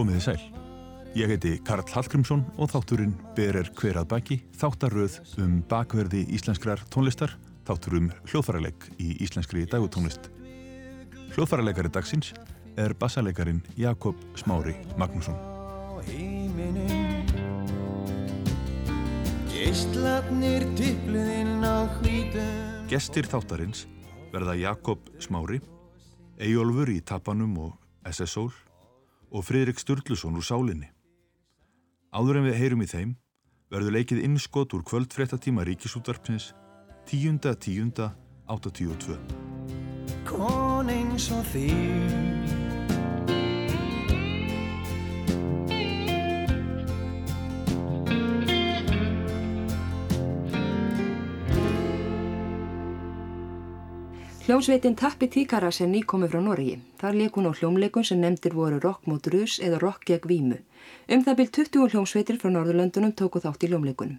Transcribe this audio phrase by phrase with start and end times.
[0.00, 0.42] Komiði sæl.
[1.12, 6.80] Ég heiti Karl Hallgrímsson og þátturinn ber er hver að baki þáttaröð um bakverði íslenskrar
[6.88, 7.34] tónlistar,
[7.68, 10.30] þáttur um hljóðfærarleik í íslenskri dagutónlist.
[11.34, 12.30] Hljóðfærarleikari dagsins
[12.80, 15.36] er bassaleikarin Jakob Smári Magnússon.
[22.88, 23.84] Gestir þáttarins
[24.32, 25.60] verða Jakob Smári,
[26.40, 27.76] Eyjólfur í Tapanum og
[28.08, 28.48] SSól
[29.30, 30.88] og Fridrik Sturluson úr Sálinni.
[32.10, 33.14] Áður en við heyrum í þeim
[33.70, 36.46] verður leikið innskot úr kvöldfréttatíma Ríkisútvarpsins
[37.10, 39.16] 10.10.82.
[40.26, 42.39] Kon eins og þig
[54.50, 56.72] Hljómsveitin Tappi Tíkaras er nýkomi frá Norgi.
[56.98, 60.56] Þar leik hún á hljómleikun sem nefndir voru Rock mot Rus eða Rock gegn Vímu.
[61.06, 64.18] Um það byrj 20 hljómsveitir frá Norðurlöndunum tóku þátt í hljómleikunum.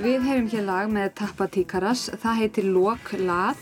[0.00, 3.60] Við heyrum hér lag með Tappa Tíkaras, það heitir Lok Lað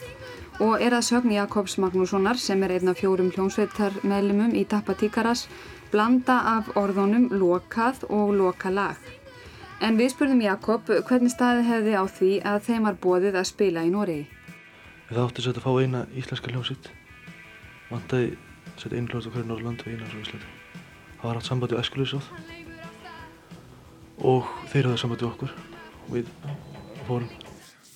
[0.62, 4.94] og er að sögn Jakobs Magnússonar sem er einn af fjórum hljómsveitar meðlumum í Tappa
[4.94, 5.48] Tíkaras
[5.90, 9.00] blanda af orðunum lokað og lokalag.
[9.82, 13.82] En við spurðum Jakob hvernig staði hefði á því að þeim var bóðið að spila
[13.82, 14.28] í Noregi.
[15.10, 16.90] Það átti sér að fá eina íslenska hljómsitt.
[17.90, 18.30] Vantaði
[18.78, 20.54] setja einu hljómsitt á hverju Norrland og eina frá Íslandi.
[21.18, 22.30] Það var átt sambandi á Eskulisjóð
[24.22, 25.58] og þeir hafði sambandi á okkur
[26.06, 26.32] og við
[27.10, 27.28] fórum.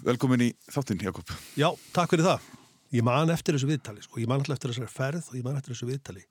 [0.06, 1.30] Velkomin í þáttinn, Jakob.
[1.54, 2.55] Já, takk fyrir það.
[2.94, 4.20] Ég man eftir þessu viðtali, sko.
[4.22, 6.22] Ég man alltaf eftir þessari ferð og ég man eftir þessu viðtali.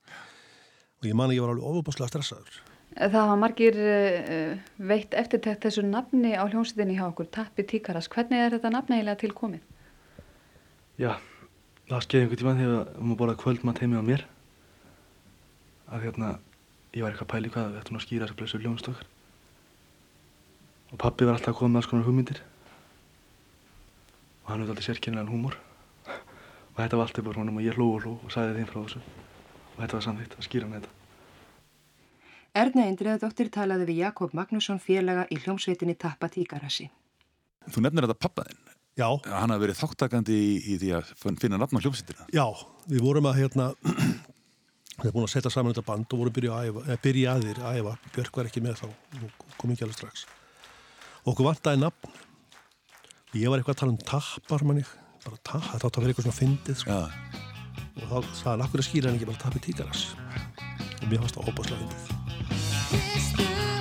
[1.02, 2.60] Og ég man að ég var alveg ofubáslega stressaður.
[2.96, 4.52] Það hafa margir uh,
[4.88, 8.08] veitt eftirtekt þessu nafni á hljómsveitinni hjá okkur, Tappi Tíkaras.
[8.08, 9.66] Hvernig er þetta nafni eiginlega til komið?
[10.96, 11.18] Já,
[11.90, 14.24] það skeiði einhvern tíma þegar við maður borðað kvöldmatt heimi á mér.
[15.92, 16.32] Að hérna,
[16.96, 19.12] ég var eitthvað að pæli hvað við ættum að skýra þessa blessu hljómstökar.
[20.94, 22.40] Og pappi var alltaf að koma með alls konar hugmyndir.
[24.46, 25.60] Og hann hefði alltaf sérkennilegan húmor.
[26.76, 28.78] Og þetta var alltaf bara honum og ég hló og hló og sagði þeim frá
[28.84, 29.00] þessu.
[29.76, 30.92] Og þetta var samþýtt að skýra með þetta.
[32.56, 36.86] Erna Indriðadóttir talaði við Jakob Magnússon félaga í hljómsveitinni Tappa Tíkarasi.
[37.68, 38.62] Þú nefnir þetta pappaðinn.
[38.96, 41.10] Já, Hann hafi verið þáttakandi í, í því að
[41.42, 42.24] finna nafn á hljómsýttina.
[42.32, 42.46] já,
[42.88, 46.54] við vorum að hérna, við erum búin að setja saman þetta band og vorum byrja
[46.56, 47.92] að æfa, eða byrja aðir að æfa.
[48.14, 48.86] Björk var ekki með þá,
[49.60, 50.24] kom ekki alveg strax.
[51.28, 52.16] Okkur vantaði nafn.
[53.36, 54.86] Ég var eitthvað að tala um tappar, manni,
[55.26, 56.98] bara það átt að vera eitthvað svona fyndið, sko.
[57.96, 60.02] Og þá sagði hann, akkur að skýra hann ekki bara tappi tíkaras.
[61.00, 63.75] Og mér fannst það óbáslega fyndið.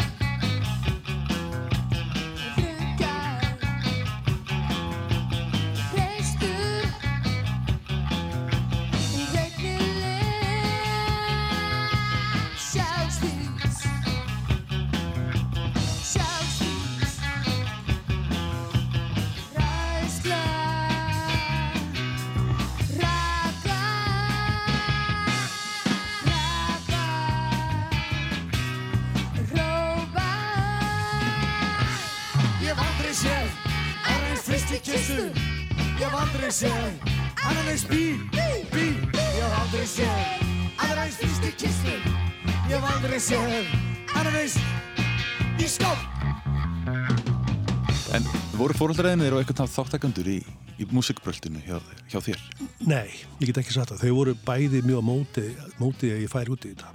[48.95, 50.35] Voru fóröldræðinir og eitthvað þáttakandur í,
[50.79, 52.44] í músikbröltinu hjá, hjá þér?
[52.88, 53.11] Nei,
[53.41, 54.06] ég get ekki sagt það.
[54.06, 55.44] Þau voru bæði mjög á móti,
[55.81, 56.94] móti að ég færi út í þetta.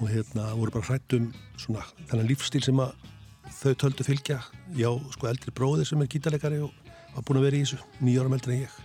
[0.00, 1.28] Og hérna voru bara hrætt um
[1.60, 2.94] svona þennan lífstíl sem að
[3.58, 4.40] þau töldu fylgja.
[4.72, 6.72] Já, sko eldri bróðir sem er gítarleikari og
[7.12, 8.82] var búin að vera í þessu, nýja ára eldri en ég.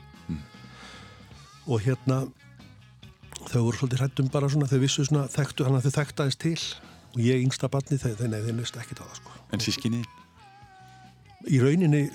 [1.72, 2.22] Og hérna
[3.46, 6.26] þau voru svolítið hrætt um bara svona, þau vissu svona þekktu, hann að þau þekktu
[6.26, 6.58] aðeins til
[7.12, 9.46] og ég yngsta barni þau, þau, nei, þeim veist ekki það sko.
[9.56, 10.04] En sískinni
[11.50, 12.06] Í rauninni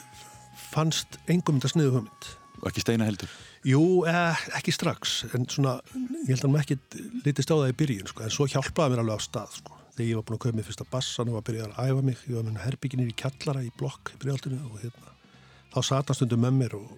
[0.71, 2.29] fannst engum þetta sniðu hugmynd.
[2.63, 3.31] og ekki steina heldur?
[3.67, 5.81] Jú, eh, ekki strax, en svona,
[6.25, 6.97] ég held að maður ekkert
[7.27, 9.79] litist á það í byrjun, sko, en svo hjálpaði mér alveg á stað, sko.
[9.97, 12.05] Þegar ég var búin að kaupa mér fyrsta bassan og var að byrja að æfa
[12.07, 15.15] mig, ég var með herbygginir í kjallara í blokk í byrjaldinu og hérna,
[15.73, 16.93] þá sat hann stundum með mér og,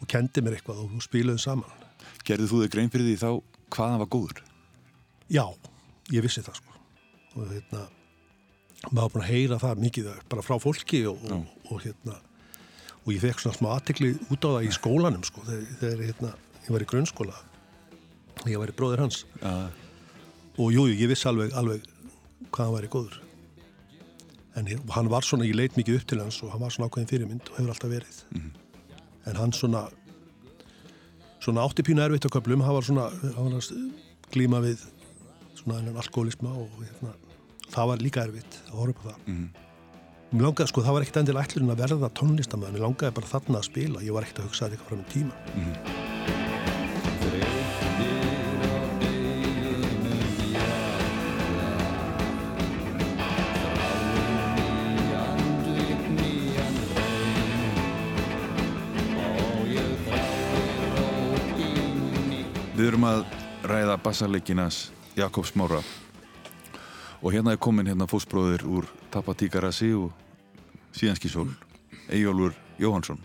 [0.00, 1.84] og kendi mér eitthvað og spiluðum saman.
[2.24, 3.30] Gerðu þú þig grein fyrir því þá
[3.74, 4.42] hvað hann var góður?
[5.28, 5.44] Já,
[6.14, 6.80] ég vissi það, sko.
[7.34, 7.84] Og hérna,
[8.92, 12.18] maður búin að heyra það mikið bara frá fólki og, og, og hérna,
[13.04, 16.32] og ég fekk svona smá aðtekli út á það í skólanum, sko, þegar, þegar hérna,
[16.66, 17.36] ég var í grunnskóla,
[18.48, 19.24] ég var í bróðir hans.
[19.40, 19.54] Já,
[20.54, 21.84] og jú, jú, ég vissi alveg, alveg
[22.54, 23.20] hvað hann væri góður.
[24.54, 26.86] En ég- hann var svona, ég leit mikið upp til hans og hann var svona
[26.88, 28.20] ákveðin fyrirmynd og hefur alltaf verið.
[29.26, 29.88] En hann svona
[31.44, 33.72] svona átti pínu erfitt á köflum hann var svona, hann var að
[34.32, 34.84] glíma við
[35.58, 37.10] svona alkoholisma og hérna,
[37.72, 39.18] það var líka erfitt að horfa upp á það.
[39.26, 39.48] Mhm.
[40.34, 43.58] Mér langaði, sko, það var ekkert endilega ætlurinn að verða tónlistamæður, mér langaði bara þarna
[43.60, 45.34] að spila, ég var ekkert að hugsa eitthvað fram í tíma.
[62.74, 63.22] Við erum að
[63.70, 65.78] ræða bassarleikinas Jakob Smára
[67.24, 70.12] og hérna er komin hérna fósbróðir úr Tapatíkarasi og
[70.94, 71.48] síðanskísól
[72.12, 73.18] Eyjólfur Jóhansson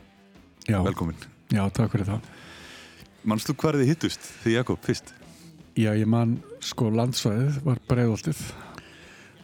[0.70, 1.16] Já, velkomin.
[1.52, 2.22] já, takk fyrir það.
[3.26, 5.14] Manstu hvar þið hittust því Jakob fyrst?
[5.80, 8.42] Já, ég man, sko, landsvæðið var breiðoltið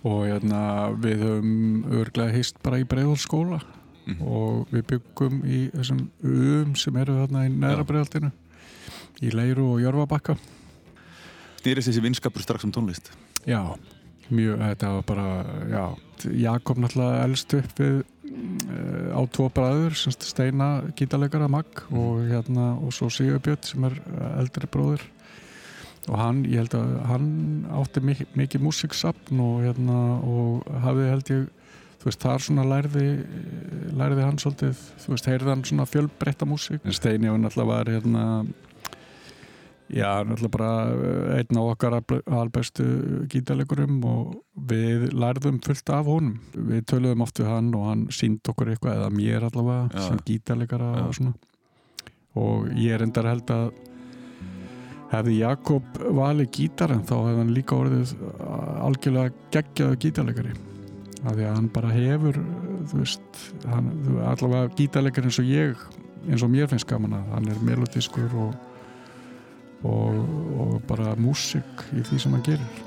[0.05, 0.59] og hérna,
[1.01, 3.61] við höfum örglega hýst bara í breiðolskóla
[4.05, 4.21] Mhm.
[4.21, 7.87] og við byggum í þessum um sem eru þarna í neðra Já.
[7.89, 8.31] breiðoltinu
[9.25, 10.35] í Leiru og Jörfabakka.
[11.63, 13.09] Snýrist þessi vinskapur strax um tónlist?
[13.47, 13.75] Já,
[14.29, 15.29] mjög, þetta var bara,
[15.69, 15.83] já,
[16.45, 22.95] Jakob náttúrulega elst upp við uh, á tvo bræður, Steina gítarleikara Magg og hérna og
[22.95, 25.03] svo Sigurbjörn sem er eh, eldri bróður
[26.05, 27.29] og hann, ég held að hann
[27.73, 31.47] átti mikið, mikið músiksapn og hérna og hafði held ég
[32.01, 33.07] þú veist, þar svona lærði
[33.97, 37.93] lærði hann svolítið, þú veist, heyrði hann svona fjölbreytta músík, en Steini var náttúrulega var
[37.95, 38.25] hérna
[39.93, 42.85] Já, náttúrulega bara eh, einn af okkar albe- albestu
[43.29, 46.39] gítarleikurum og við lærðum fullt af honum.
[46.55, 50.07] Við töluðum oft við hann og hann sínd okkur eitthvað eða mér allavega Já.
[50.07, 51.03] sem gítarleikara Já.
[51.05, 51.35] og svona.
[52.35, 53.69] Og ég er endar held að
[55.13, 58.15] hefði Jakob valið gítarinn þá hefði hann líka orðið
[58.89, 60.55] algjörlega geggjaðu gítarleikari.
[61.25, 62.41] Af því að hann bara hefur,
[62.89, 63.93] þú veist, hann,
[64.33, 65.85] allavega gítarleikari eins og ég,
[66.25, 68.57] eins og mér finnst gaman að hann er melodískur og
[69.85, 70.19] og,
[70.59, 72.83] og bara músik í því sem hann gerir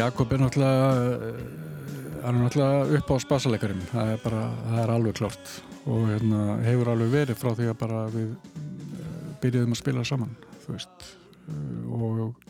[0.00, 1.40] Jakob er náttúrulega eh,
[2.24, 5.50] hann er náttúrulega upp á spassaleikarinn það er bara, það er alveg klart
[5.90, 9.10] og hérna, hefur alveg verið frá því að bara við eh,
[9.42, 11.04] byrjuðum að spila saman þú veist.
[11.50, 12.48] Eh, og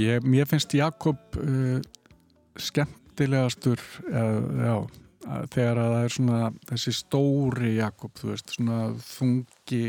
[0.00, 1.78] ég, mér finnst Jakob uh,
[2.58, 4.76] skemmtilegastur uh, já,
[5.54, 6.40] þegar að það er svona
[6.72, 9.84] þessi stóri Jakob þú veist, svona þungi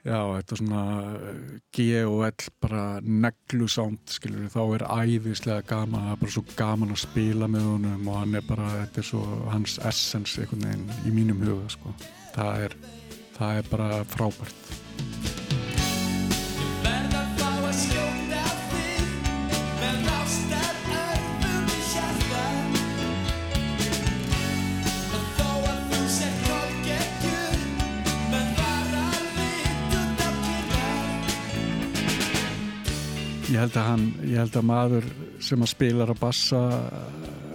[0.00, 0.82] Já, þetta er svona
[1.28, 1.40] eh,
[1.76, 6.44] G og L bara neglu sound, skilur þá er æðislega gaman, það er bara svo
[6.56, 10.64] gaman að spila með honum og hann er bara þetta er svo hans essence einhvern
[10.70, 11.92] veginn í mínum huga, sko.
[12.32, 12.78] Það er,
[13.36, 15.39] það er bara frábært
[33.60, 35.06] Ég held að hann, ég held að maður
[35.44, 36.60] sem að spilar að bassa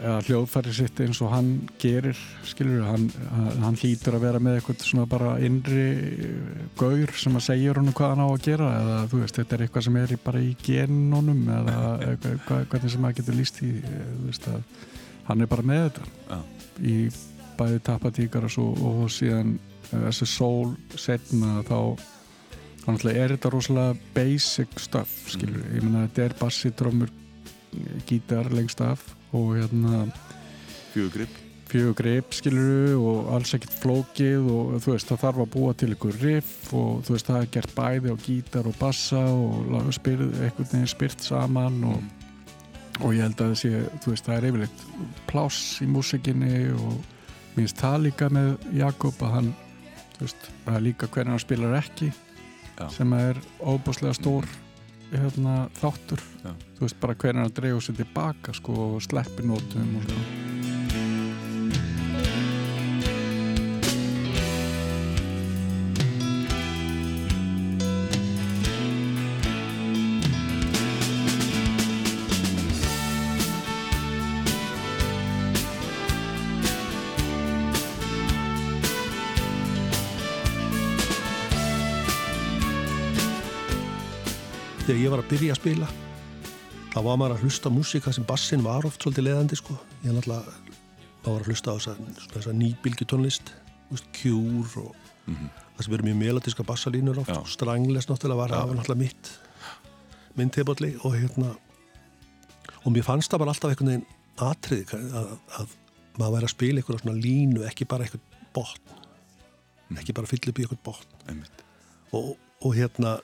[0.05, 1.47] eða hljóðfæri sitt eins og hann
[1.81, 5.85] gerir, skilur hann, hann- hann hlýtur að vera með eitthvað svona bara innri
[6.27, 9.57] eh, gaur sem að segja honum hvað hann á að gera eða þú veist, þetta
[9.57, 11.77] er eitthvað sem er bara í genunum eða
[12.11, 14.83] eitthvað, eitthvað, hvernig sem maður getur líst í, eh, þú veist að
[15.31, 16.41] hann er bara með þetta.
[16.85, 16.95] Í
[17.57, 19.55] bæði tapatíkar og, svo, og síðan
[19.89, 21.79] eh, þessi sól setna þá
[22.85, 27.13] þannig að er þetta rosalega basic stuff skilur, ég meina þetta er bassi, drömmur
[28.07, 29.01] gítar lengst af
[29.35, 30.05] og hérna
[30.93, 31.29] Fjögugrip.
[31.67, 35.89] fjögur greip skiluru og alls ekkert flókið og þú veist það þarf að búa til
[35.95, 40.29] ykkur riff og þú veist það er gert bæði á gítar og bassa og spyrð,
[40.45, 41.99] einhvern veginn spyrt saman og,
[43.01, 44.85] og ég held að það sé þú veist það er yfirleitt
[45.27, 49.51] pláss í músikinni og minnst það líka með Jakob að hann
[50.15, 52.13] þú veist það er líka hvernig hann spilar ekki
[52.75, 52.89] Já.
[52.91, 54.47] sem er óbúslega stór
[55.11, 56.51] hérna, þáttur Já.
[56.75, 60.54] þú veist bara hvernig hann dregur sér tilbaka sko og sleppi nótum og svona
[85.05, 85.87] ég var að byrja að spila
[86.89, 89.75] þá var maður að hlusta á músíka sem bassin var oft svolítið leðandi sko.
[90.01, 90.53] Ég náttúrulega
[91.25, 93.51] maður var að hlusta á þessa, svona þessa nýbylgjutónlist
[94.15, 94.95] kjúr og
[95.27, 97.35] það sem verður mjög melodiska bassalínur oft.
[97.35, 99.31] Og strangles náttúrulega var, það var náttúrulega mitt
[100.35, 101.51] minn tilbólli og hérna
[102.81, 104.07] og mér fannst það bara alltaf einhvern veginn
[104.45, 105.77] atrið að, að
[106.17, 108.97] maður væri að spila einhverja svona línu ekki bara einhvern botn.
[109.99, 111.47] Ekki bara fylla upp í einhvern botn.
[112.15, 112.35] Og,
[112.65, 113.17] og hérna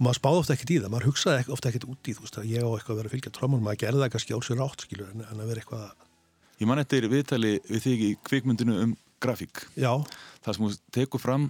[0.00, 2.50] maður spáði ofta ekkert í það, maður hugsaði ofta ekkert út í þú veist að
[2.50, 4.84] ég á eitthvað að vera að fylgja tróman maður gerði það kannski á sér rátt
[4.86, 6.06] skilur en, en að vera eitthvað að,
[6.60, 8.90] Ég man eftir viðtali við þig í kvikmyndinu um
[9.24, 9.62] grafík.
[9.80, 9.92] já,
[10.44, 11.46] Það sem þú tekur fram,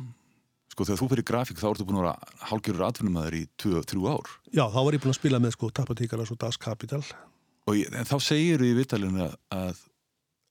[0.70, 4.30] sko þegar þú fyrir grafík þá ertu búin að vera hálgjörur atvinnumæður í 2-3 ár.
[4.54, 7.02] já, þá var ég búin að spila með sko Tapatíkaras og Das Kapital
[7.68, 9.82] Og ég, en þá segir í viðtalinu að,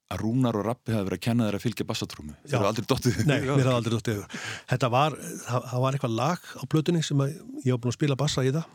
[0.10, 2.34] að að Rúnar og Rappi hafi verið að kenna þér að fylgja bassatrúmi.
[2.42, 2.50] Já.
[2.50, 3.18] Það eru aldrei dottið.
[3.30, 4.28] Nei, mér hafði aldrei dótt yfir.
[4.72, 7.30] Þetta var, það, það var eitthvað lag á plötunni sem að
[7.66, 8.66] ég var búin að spila bassa í það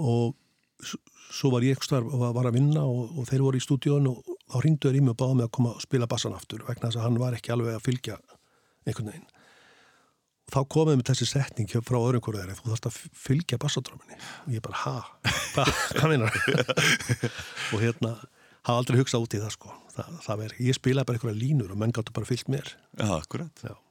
[0.00, 0.24] og
[1.30, 4.16] svo var ég eitthvað var, var að vinna og, og þeir voru í stúdíun og
[4.50, 6.88] þá ringdu þeir í mig og báði mig að koma að spila bassan aftur vegna
[6.88, 8.16] þess að hann var ekki alveg að fylgja
[8.88, 9.28] einhvern veginn.
[10.50, 12.96] Og þá komið með þessi setning frá öðrum hverju þeirra, þú þarfst að
[13.28, 14.16] fylgja bassatróminni.
[14.48, 14.96] Og ég bara,
[19.96, 20.16] það.
[20.26, 22.74] Það, er, ég spilaði bara einhverja línur og menn gáttu bara fylgt mér.
[22.96, 23.64] Já, akkurat.
[23.64, 23.74] Já.
[23.74, 23.89] Hann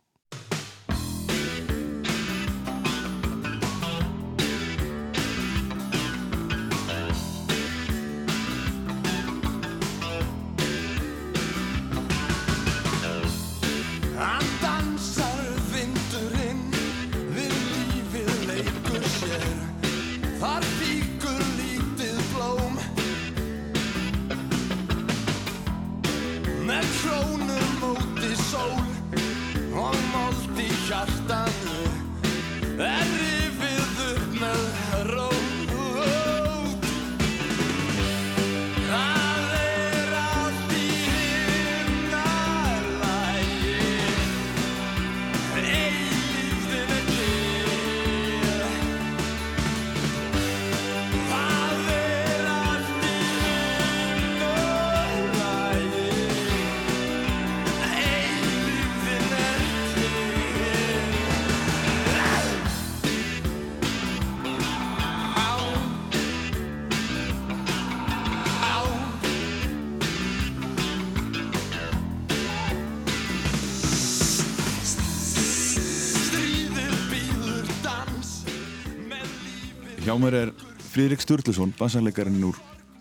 [80.10, 80.50] Hjá mér er
[80.89, 82.56] Friðrik Sturluson, bassarleikarinn úr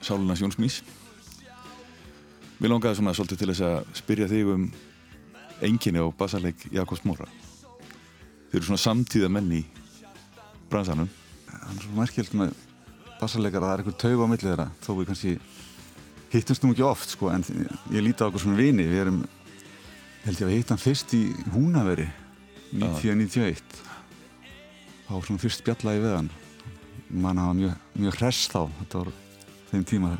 [0.05, 0.83] Sáluna Sjónsmís.
[2.61, 4.67] Mér langaði svona svolítið til þess að spyrja þig um
[5.65, 7.25] enginni á bassarleik Jakobs Móra.
[8.50, 9.61] Þau eru svona samtíða menn í
[10.69, 11.09] bransanum.
[11.49, 12.53] Það er svo merkjöld með
[13.23, 15.33] bassarleikar að það er einhver taug á milli þeirra þó við kannski
[16.35, 17.47] hittumst nú ekki oft sko en
[17.95, 19.23] ég líti á okkur svona vini við erum,
[20.27, 21.23] held ég að við hittum fyrst í
[21.57, 22.05] Húnaveri
[22.77, 23.65] 1991
[25.09, 26.31] þá var svona fyrst spjallaði við hann
[27.11, 29.12] mann hafa mjög, mjög hress þá þetta var
[29.71, 30.11] þeim tíma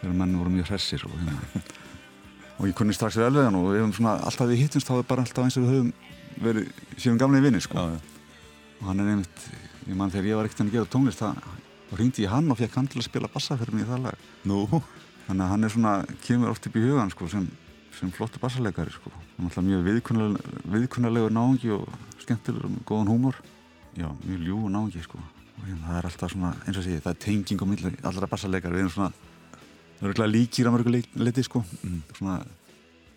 [0.00, 1.62] þegar menn voru mjög hressir og, hérna.
[2.58, 5.08] og ég kunni strax við hann og við hefum svona alltaf við hittumst þá er
[5.08, 5.92] bara alltaf eins og við höfum
[6.44, 9.44] verið síðan gamlega vinni sko og hann er einmitt,
[9.86, 11.38] ég mann þegar ég var ekkert að gera tónlist það,
[11.90, 14.02] þá ringdi ég hann og fekk hann til að spila bassa fyrir mig í það
[14.08, 14.58] lag Nú,
[15.28, 15.94] þannig að hann er svona,
[16.26, 17.46] kemur oft upp í hugan sko, sem,
[17.96, 19.12] sem flottu bassarleikari sko.
[19.14, 20.36] hann er alltaf mjög
[20.74, 21.88] viðkunnalegur, náungi og
[22.20, 23.40] skemmtilegur og góðan húmor
[23.96, 25.22] já, mjög ljúu náungi sko.
[25.66, 28.28] Og hérna, það er alltaf svona, eins og sé það er tenging á milli allra
[28.30, 29.12] bassarleikari við erum svona,
[30.00, 32.02] við erum líkir á mörgu leiti sko, Mm.
[32.14, 32.36] svona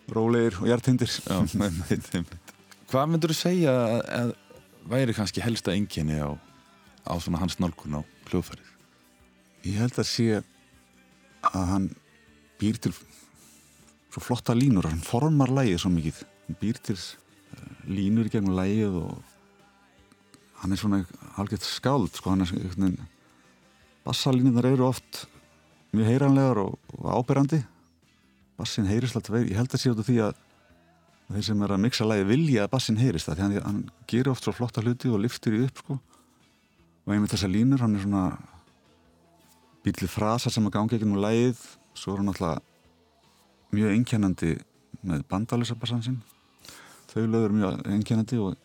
[0.10, 1.12] rólegir og hjartindir.
[2.90, 3.74] Hvað myndur þú segja
[4.10, 4.34] að,
[4.90, 6.34] væri kannski helsta einkenni á,
[7.06, 8.02] á svona hans nálgun á
[8.32, 8.66] hljóðfærið?
[9.70, 10.28] Ég held að sé
[11.54, 11.90] að hann
[12.60, 12.94] býr til
[14.10, 18.98] svo flotta línur, hann formar lægið svo mikið, hann býr til uh, línur gegnum lægið
[19.04, 19.20] og
[20.64, 21.04] hann er svona
[21.40, 22.36] algjört skáld, sko,
[24.10, 25.26] bassalínunar eru oft
[25.94, 27.62] mjög heyranlegar og, og áberandi.
[28.60, 30.40] Bassin heyrist alltaf ég held að sé út af því að
[31.30, 34.32] þeir sem er að mixa lægi vilja að bassin heyrist það, því hann, hann gerir
[34.34, 36.00] oft svo flotta hluti og liftir í upp, sko.
[37.06, 38.24] Og einmitt þessar línur, hann er svona
[39.86, 41.62] býrlið frasar sem að gangi ekki nú lægið,
[41.98, 42.66] svo er hann alltaf
[43.76, 44.56] mjög einkennandi
[45.06, 46.20] með bandalisabassan sinn.
[47.14, 48.58] Þau lögur mjög einkennandi og,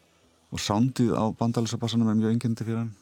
[0.55, 2.95] og sándið á bandalisabassanum er mjög einkennandi fyrir hann.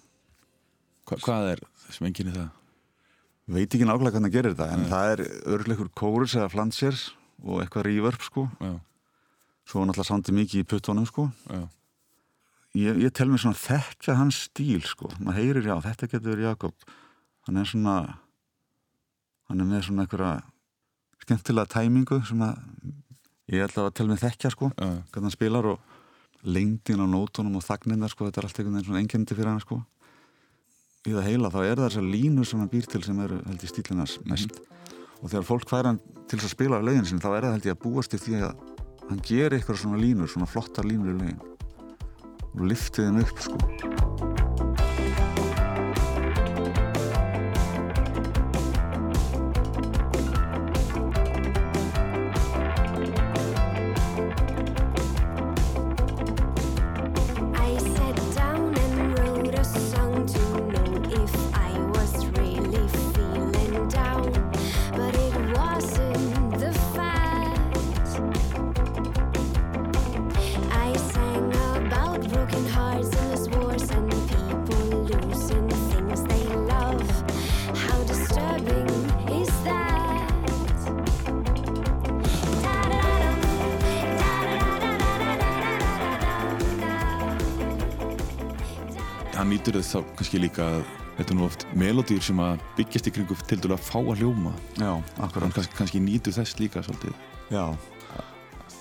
[1.08, 2.50] Hva, hvað er þessum enginni það?
[3.52, 5.22] veit ekki nákvæmlega hvernig hann gerir þetta en það er
[5.56, 6.98] örgleikur kórus eða flansjér
[7.42, 8.46] og eitthvað reverb sko.
[8.62, 8.72] Já,
[9.68, 11.26] svo náttúrulega sándið mikið í puttunum sko.
[11.50, 11.62] Já,
[12.78, 15.10] ég, ég tel mér svona þekkja hans stíl sko.
[15.18, 16.88] Maður heyrir já, þetta getur Jakob.
[17.48, 17.96] Hann er svona
[19.50, 20.34] hann er með svona einhverja
[21.22, 22.62] skemmtilega tæmingu sem að
[23.52, 25.90] ég ætla að tel mér þekkja sko já, hvernig hann spilar og
[26.42, 29.62] lengdin á nótunum og þagninnar sko, þetta er allt einhvern veginn svona engjandi fyrir hann
[29.62, 29.80] sko.
[31.02, 33.66] Í það heila þá er það þessar línur sem hann býr til sem eru held
[33.66, 34.60] ég stílinas mest.
[35.22, 37.68] Og þegar fólk fær hann til að spila á lögin sin þá er það held
[37.70, 38.64] ég að búast til því að
[39.10, 41.42] hann gerir eitthvað svona línur, svona flottar línur í lögin
[42.52, 44.11] og liftið þeim upp sko
[89.62, 90.80] nýtur þess þá kannski líka að
[91.16, 94.22] þetta er nú oft melodýr sem að byggjast í kringu til dælu að fá að
[94.24, 94.50] hljóma.
[94.74, 94.90] Já,
[95.22, 95.52] akkurat.
[95.54, 97.12] Kannski, kannski nýtur þess líka svolítið.
[97.52, 97.68] Já,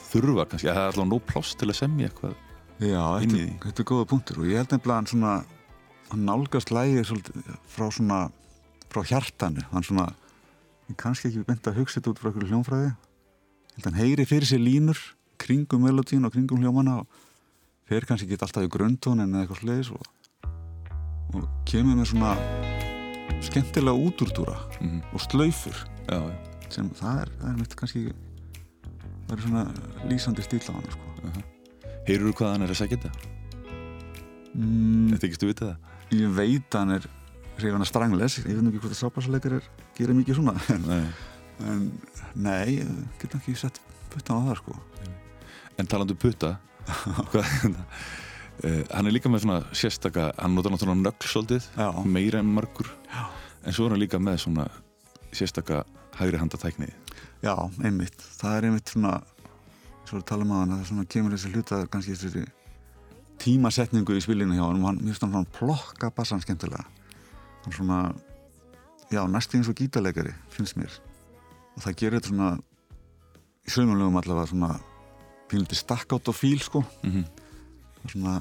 [0.09, 2.33] þurfa kannski, að það er alltaf nóg pláss til að semja eitthvað
[2.81, 5.33] já þetta, þetta er góða punktur og ég held nefnilega hann svona
[6.09, 8.19] hann nálgast lægið svolítið frá svona
[8.91, 10.07] frá hjartanu, hann svona
[10.97, 12.89] kannski ekki beint að hugsa þetta út frá einhverju
[13.77, 14.99] að hann heyri fyrir sér línur
[15.41, 17.21] kringum melodín og kringum hljómana og
[17.87, 20.09] fer kannski ekki alltaf í grundtónin eða eitthvað sliðis og,
[21.33, 22.33] og kemur með svona
[23.41, 25.01] skemmtilega útúrdúra Mhm.
[25.13, 25.77] og slaufur
[26.09, 26.35] já, já.
[26.69, 28.03] sem það er, það er mitt kannski
[29.27, 29.63] það er svona
[30.09, 31.05] lýsandi stíl á hann sko.
[32.07, 33.11] heyrur þú hvað hann er að segja þetta?
[34.55, 35.77] mm, Þetta ekki stu vitað það?
[36.21, 37.05] ég veit hann er
[37.61, 39.67] hrifan að strangles ég veit nú ekki hvort að sápasleikar er
[39.97, 40.55] gerir mikið svona
[40.87, 41.05] Nei.
[41.67, 41.91] en
[42.35, 42.89] nei, ég
[43.21, 43.79] get ekki sett
[44.11, 44.79] puttan á það sko
[45.79, 46.57] En talandu putta
[47.31, 47.75] hvað,
[48.63, 51.89] uh, hann er líka með svona sérstaka, hann notar náttúrulega nögl svolítið, Já.
[52.05, 52.89] meira en margur.
[53.11, 53.27] Já.
[53.65, 54.69] en svo er hann líka með svona
[55.31, 55.83] sérstaka
[56.17, 56.89] hægri handatækni
[57.41, 59.21] já, einmitt, það er einmitt svona
[60.05, 62.47] svo að tala um að hann það er svona kemur þessi hluta kannski þessi
[63.41, 66.83] tímasetningu í spilinu hjá og hann, mér finnst hann svona plokka bassan skemmtilega.
[67.63, 67.99] Hann svona
[69.09, 70.93] já, næstu eins og gítarleikari finnst mér.
[71.77, 72.51] Og það gerir þetta svona
[73.65, 74.71] í sögumlegum allavega svona
[75.51, 76.83] pínliti stakkátt og fíl sko.
[77.03, 77.25] Mm -hmm.
[78.01, 78.35] Það er svona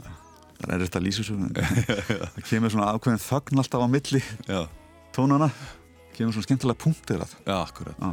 [0.61, 1.45] það er þetta lýsisum
[2.35, 4.61] það kemur svona ákveðin þögn alltaf á milli Já,
[5.17, 5.49] tónana
[6.17, 8.11] kemur svona skemmtilega punktir að já, akkurat, já,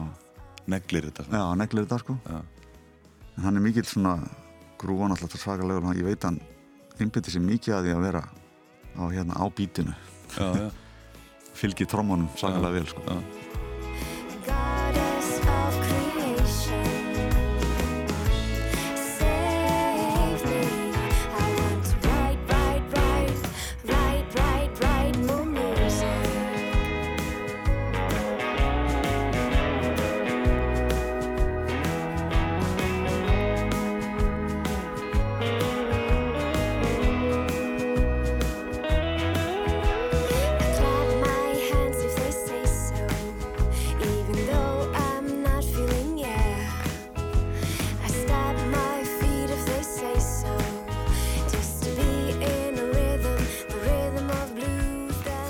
[0.72, 1.42] neglir þetta svona.
[1.42, 2.18] já neglir þetta sko.
[2.24, 2.40] Já.
[3.38, 4.16] en hann er mikill svona
[4.80, 6.40] grúan alltaf svakalegur og ég veit hann
[6.98, 8.24] einbytti sér mikið að því að vera
[8.98, 9.96] á hérna á bítinu
[10.38, 10.70] Já, já,
[11.60, 13.04] fylgir trommunum svakalega vel sko.
[13.08, 14.87] Já.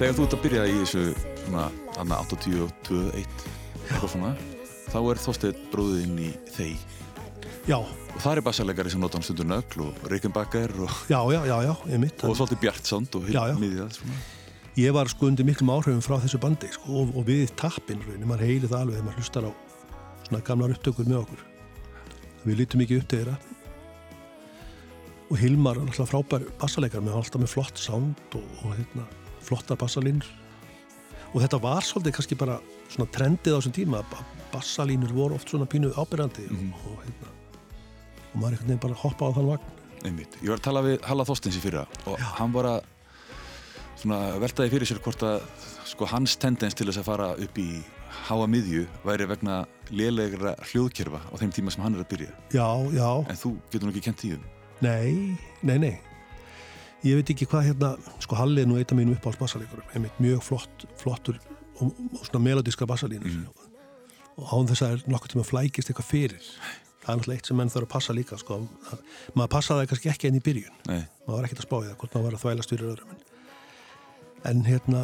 [0.07, 1.01] Þegar þú ert að byrja í þessu
[1.41, 1.63] svona,
[1.97, 3.25] þarna 82, 1
[3.89, 4.29] eitthvað svona,
[4.87, 6.85] þá er Þorsteinn bróðinn í þeir
[7.67, 11.41] Já, og það er bassalegari sem nota hann stundur nögl og Rickenbacker og, já, já,
[11.49, 12.23] já, já, einmitt.
[12.23, 14.23] og svolítið Bjart Sand og svona.
[14.79, 18.47] Ég var sko undir miklum áhrifum frá þessu bandi sko, og, og við tappin, maður
[18.47, 19.51] heyri það alveg þegar maður hlustar á
[20.29, 21.45] svona gamlar upptökur með okkur.
[22.47, 23.37] Við lítum mikið upp til þeirra.
[25.27, 29.09] Og Hilmar, alltaf frábær bassaleikar með alltaf með flott sound og, og hérna,
[29.47, 30.27] flottar bassalínur.
[31.33, 32.59] Og þetta var svolítið kannski bara
[32.91, 34.21] svona trendið á þessum tíma að
[34.53, 37.33] bassalínur voru oft svona pínu ábyrjandi og, hérna,
[38.31, 39.73] og maður einhvern veginn bara hoppa á þann vagn.
[40.07, 40.37] Einmitt.
[40.43, 42.79] Ég var að tala við Halla Þorstins í fyrra og hann var að
[43.97, 45.39] svona, veltaði fyrir sér hvort að
[45.89, 47.69] sko, hans tendens til þess að fara upp í
[48.27, 49.61] háa miðju væri vegna
[49.93, 52.35] lélegra hljóðkerfa á þeim tíma sem hann er að byrja.
[52.55, 53.09] Já, já.
[53.27, 54.45] En þú getur nú ekki kent því um.
[54.85, 55.95] Nei, nei, nei.
[57.05, 60.17] Ég veit ekki hvað hérna, sko Halli er nú eitt af mínum uppáhalds bassalíkur, einmitt
[60.23, 61.37] mjög flott, flottur
[61.77, 63.45] og, og svona melodíska bassalínur
[64.37, 66.49] og án þess að er nokkuð tíma flækist eitthvað fyrir.
[67.01, 68.57] Það er náttúrulega eitt sem menn þarf að passa líka, sko.
[68.91, 70.75] Að, maður passaði kannski ekki enn í byrjun.
[70.89, 70.99] Nei.
[71.25, 73.13] Maður var ekkert að spá í það, hvort maður var að þvælast fyrir öðrum.
[73.15, 73.23] En,
[74.51, 75.03] en hérna,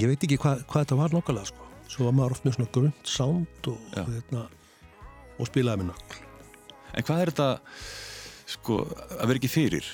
[0.00, 1.68] ég veit ekki hvað, hvað þetta var nokkulega, sko.
[1.90, 4.44] Svo var maður oft með svona grund sound og, og, hérna,
[5.36, 6.20] og spilaði með nögl.
[6.94, 7.50] En hvað er þetta
[8.54, 8.78] sko,
[9.18, 9.90] að vera ekki fyrir?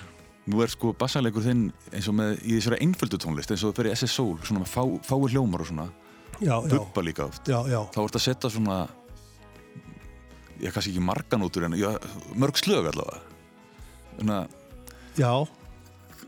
[0.46, 3.80] Nú er sko bassalegur þinn eins og með í þessari einföldu tónlist eins og það
[3.80, 5.88] fyrir SS Soul, svona fá, fáir hljómar og svona,
[6.38, 7.48] Já, já, bubba líka oft.
[7.48, 7.80] já, já.
[7.94, 8.76] Þá ertu að setja svona,
[10.62, 11.90] ég kannski ekki marganótur en já,
[12.38, 13.20] mörg slög allavega.
[14.20, 14.62] Þannig að
[15.16, 15.32] Já,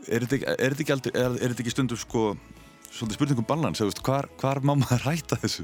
[0.09, 2.23] er þetta ekki, er ekki, er, er ekki stundum sko
[2.89, 5.63] svolítið spurningum balans, hvar, hvar má maður ræta þessu?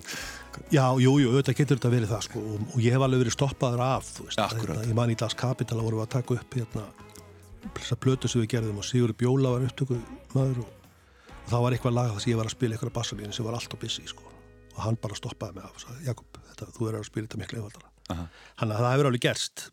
[0.72, 3.36] Já, jú, jú, auðvitað getur þetta verið það sko og, og ég hef alveg verið
[3.36, 6.38] stoppaður af, þú veist, hérna, ég man í Das Kapital að vorum við að taka
[6.38, 6.86] upp hérna
[7.74, 9.98] þessar plötu sem við gerðum og Sigur Bjóla var upptöku
[10.36, 10.92] maður og,
[11.32, 13.58] og þá var eitthvað lag þar sem ég var að spila eitthvað bassalínu sem var
[13.58, 14.30] allt á busy sko
[14.76, 17.42] og hann bara stoppaði mig af og sagði, Jakob, þetta, þú er að spila þetta
[17.42, 17.92] miklu einfaldara.
[18.60, 19.66] Þannig að það hefur alveg gerst.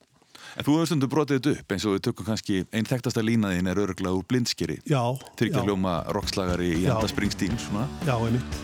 [0.57, 3.70] En þú hefur stundum brotið þetta upp eins og við tökum kannski einn þekktasta línaðin
[3.70, 4.78] er öruglega úr blindskeri.
[4.88, 5.02] Já,
[5.42, 7.88] hljóma rockslagari í enda Springsteen svona.
[8.07, 8.61] já, einmitt.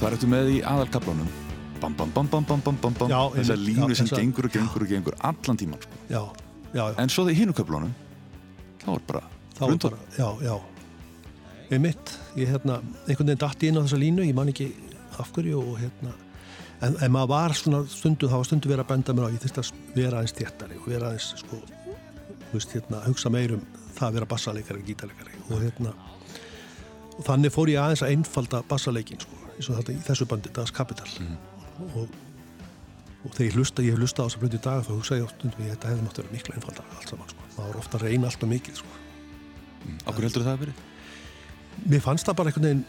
[0.00, 1.49] Það ertu með í aðalkaplanum
[1.80, 3.10] bam bam bam bam bam bam bam bam.
[3.10, 6.00] Þessa einmitt, línu sem gengur og gengur og gengur allan tíman sko.
[6.10, 6.22] Já,
[6.74, 6.96] já, já.
[7.02, 7.94] en svo það í hinu köflunum
[8.84, 9.22] þá er bara
[9.58, 10.54] þá bara, já, já.
[11.70, 14.72] Einmitt, ég hérna einhvern veginn datti inn á þessa línu, ég man ekki
[15.20, 16.14] af hverju og hérna
[16.80, 19.42] en, en maður var svona stundu, það var stundu verið að benda mér á ég
[19.44, 21.60] þurfti að vera aðeins téttari og vera aðeins sko,
[22.54, 25.94] veist, hérna, hugsa meir um það að vera bassaleikari og gítarleikari og hérna
[27.18, 31.10] og þannig fór ég aðeins að einfalda bassaleikin sko, og í þessu bandi, Das Kapital
[31.88, 32.16] og,
[33.24, 35.28] og þegar ég hlusta, ég hef hlusta á þessa blötu í dag þá hugsa ég
[35.28, 38.00] oft stundum ég þetta hefði mátt vera miklu einfaldara allt saman sko, maður var ofta
[38.00, 38.98] að reyna alltaf mikið sko
[40.08, 40.82] Akkur heldur það að verið?
[41.90, 42.84] Mér fannst það bara einhvern veginn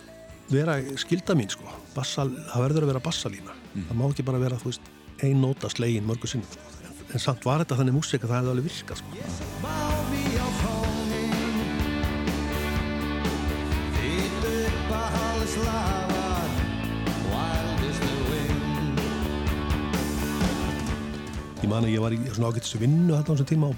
[0.52, 1.76] vera skilda mín sko.
[1.96, 3.58] Bassal, það verður að vera bassalína.
[3.78, 4.92] Það má ekki bara vera, þú veist,
[5.24, 6.52] ein nóta slegin mörgu sinnum.
[6.52, 6.84] Sko.
[6.88, 9.10] En, en samt var þetta þannig músika að það hefði alveg virkað sko.
[9.64, 9.76] Má
[10.12, 10.32] mig
[21.62, 23.78] Ég man að ég var í svona ágættistu vinnu þetta á þessum tíma og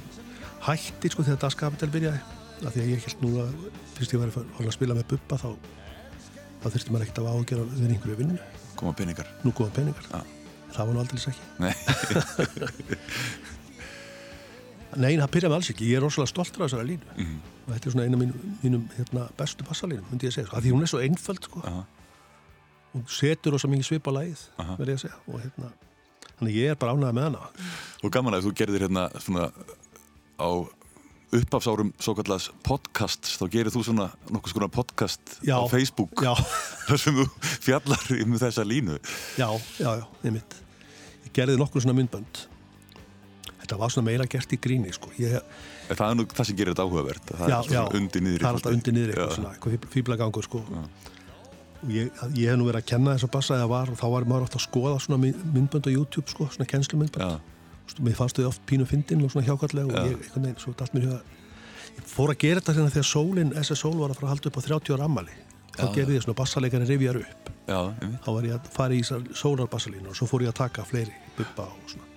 [0.63, 2.19] hætti sko þegar Das Kapital byrjaði.
[2.63, 3.51] Af því að ég held nú að
[3.97, 5.49] fyrst ég var að spila með Bubba þá,
[6.63, 8.37] þá þurfti maður ekkert að ágjöra við einhverju vinnu.
[8.79, 10.05] Koma peningar Nú góða peningar.
[10.13, 10.21] Já.
[10.73, 11.43] Það var nú aldrei ekki.
[11.59, 11.73] Nei,
[15.03, 15.89] Nei, það byrjaði með alls ekki.
[15.89, 17.05] Ég er rosalega stoltur af þessari línu.
[17.17, 17.37] Mhm.
[17.63, 20.47] Og þetta er svona eina af mínum, mínum hérna, bestu bassalínum, myndi ég að segja.
[20.47, 20.55] Sko.
[20.57, 21.57] Af Því hún er svo einföld, sko.
[21.67, 21.81] Aha.
[22.93, 24.11] Hún setur rosa mikið svip á
[26.43, 27.49] þannig ég er bara ánægð með hana.
[28.03, 29.49] og gaman að þú gerðir hérna svona
[30.37, 30.49] á
[31.33, 35.57] uppafsárum svo kallast podcasts þá gerir þú svona nokkuð skona podcast Já.
[35.57, 36.33] á Facebook Já,
[36.87, 37.25] þar sem þú
[37.65, 38.99] fjallar um þessa línu
[39.39, 39.47] já,
[39.79, 40.57] já, já, einmitt.
[41.23, 42.43] Ég gerði nokkur svona myndbönd.
[43.63, 45.09] Þetta var svona meira gert í gríni, sko.
[45.17, 45.39] Ég,
[45.87, 48.49] það er nú það sem gerir þetta áhugavert það já, er já, undir niður það
[48.49, 49.35] er alltaf undir niður eitthvað Já.
[49.39, 50.61] svona, eitthvað fýblagangur, sko.
[51.83, 54.05] Og ég, ég hef nú verið að kenna þess að bassa eða var og þá
[54.13, 57.39] var maður ofta að skoða svona mynd- myndbönd á YouTube, sko, svona kennslumyndbönd.
[57.99, 60.93] Mér fannst þau oft pínu fyndin og svona hjákallega og ég, einhvern veginn, svo dalt
[60.95, 61.19] mér huga
[61.93, 64.49] ég fór að gera þetta hérna þegar sólin, SS Sól var að fara að halda
[64.49, 65.35] upp á 30 ára ammali
[65.75, 67.51] þá gerði ég svona bassaleikari rifjar upp.
[67.67, 67.79] Já,
[68.23, 71.67] þá var ég að fara í sólarbassalínu og svo fór ég að taka fleiri bubba
[71.67, 72.07] og svona.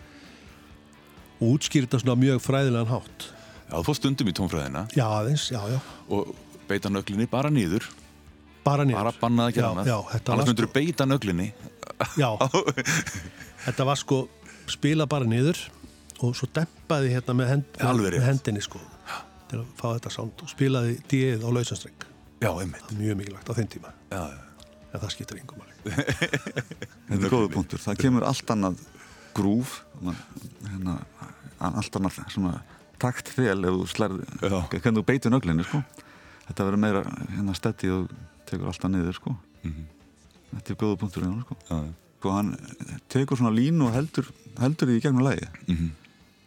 [1.42, 3.26] Og útskýrði þetta svona mjög fræðilegan hátt.
[3.66, 4.86] Já, þú fórst stundum í tónfræðina.
[4.96, 6.32] Já aðeins, já, já, og
[6.70, 7.84] beita nöglinni bara nýður
[8.66, 9.00] bara niður.
[9.00, 11.48] Bara bannað að gera þetta annars myndur þú beita nöglinni.
[12.18, 12.28] Já,
[13.66, 14.20] þetta var sko
[14.70, 15.62] spila bara niður
[16.24, 18.82] og svo dempaði hérna með, hend, með hendinni sko
[19.46, 22.06] til að fá þetta sound og spilaði D-ið á lausanstreng
[22.40, 22.92] já, einmitt.
[22.98, 23.92] Mjög mikilvægt á þeim tíma.
[24.10, 24.38] Já, já.
[24.92, 25.62] en það skiptir yngum
[27.06, 27.78] Þetta er góða punktur.
[27.82, 28.80] Það kemur allt annað
[29.36, 29.76] grúf,
[30.66, 30.96] hérna,
[31.62, 32.56] allt annað svona
[32.98, 35.82] takt fel ef þú slærði, hvernig þú beitir nöglinni, sko.
[36.48, 37.02] Þetta verður meira
[37.36, 38.10] hérna steddi og
[38.50, 39.36] tekur alltaf niður, sko.
[40.52, 41.56] Þetta er góða punktur hérna, sko.
[41.70, 41.78] Já,
[42.16, 42.54] Sko hann
[43.12, 44.26] tekur svona línu og heldur,
[44.58, 45.46] heldur því í gegnum lægi.
[45.68, 45.90] Mhm.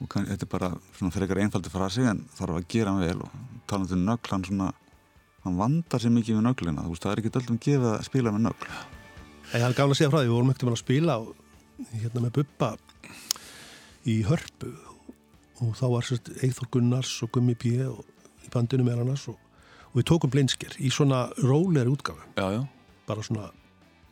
[0.01, 3.21] Og kann, þetta er bara svona frekar einfaldi frasi en þarf að gera hann vel
[3.21, 3.31] og
[3.67, 4.73] talandi um nögl, hann svona,
[5.43, 6.83] hann vandar sér mikið við nöglina.
[6.83, 8.69] Þú veist, það er ekki öllum gefið að spila með nögl.
[9.51, 11.21] Það er gafn að segja frá því, við vorum ekkert að spila á,
[11.99, 12.69] hérna með Bubba
[14.07, 14.71] í hörpu
[15.59, 17.75] og þá var sérst Eithor Gunnars og Gummi P.
[17.87, 18.03] og
[18.45, 19.37] í bandinu með annars og,
[19.89, 22.61] og við tókum blindsker í svona róleri útgafu, já, já.
[23.09, 23.49] bara svona,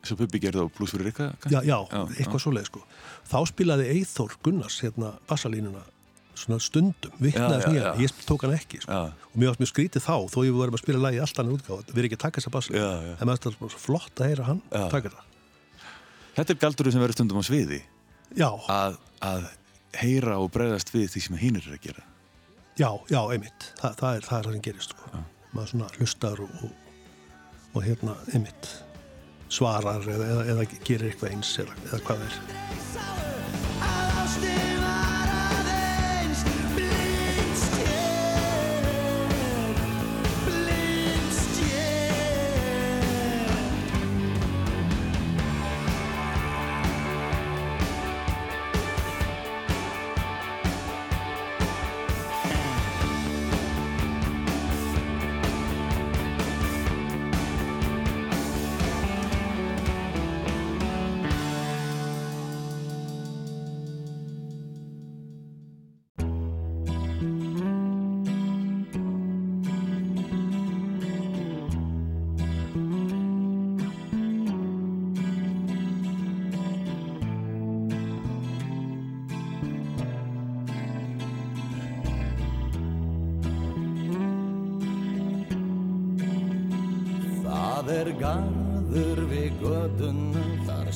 [0.08, 1.26] Svo Bubbi gerði á Blues fyrir Rikka?
[1.52, 1.78] já, já,
[2.16, 2.82] eitthvað svoleið sko.
[3.28, 5.82] Þá spilaði Eithor Gunnars hérna bassalínuna
[6.38, 8.06] svona stundum, vitnaði Já, já, nýja, já.
[8.06, 9.00] ég tók hann ekki sko.
[9.34, 11.86] Og mér varst mjög skrítið þá, þó ég verðum að spila lagi alltaf hann útgáfa,
[11.90, 14.62] við erum ekki að taka þessa bassalínu, en er bara svo flott að heyra hann
[14.94, 15.24] taka það.
[16.38, 17.80] Þetta er galdurinn sem verður stundum á sviði
[18.38, 19.48] Já, að, að
[19.98, 22.06] heyra og bregðast við því sem hinnir er að gera
[22.78, 23.72] Já, já, einmitt.
[23.80, 25.22] Þa, það, er, það er það sem gerist, sko.
[25.58, 26.98] Maður svona hlustar og, og,
[27.74, 28.70] og hérna, einmitt,
[29.50, 32.67] svarar eða, eða, eða gerir eitthvað eins eða, eða hvað er.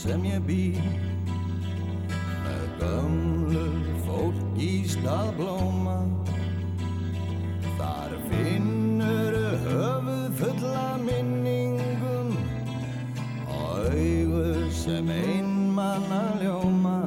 [0.02, 0.62] Sem ég bý.
[2.42, 3.66] Með gömlu
[4.08, 6.00] fólk í stað blóma.
[7.78, 9.38] Þar finnur
[9.68, 12.34] höfuð fulla minningum.
[13.46, 16.98] Og augu sem einmanna ljóma.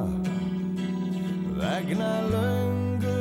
[1.59, 3.15] Vegna löngu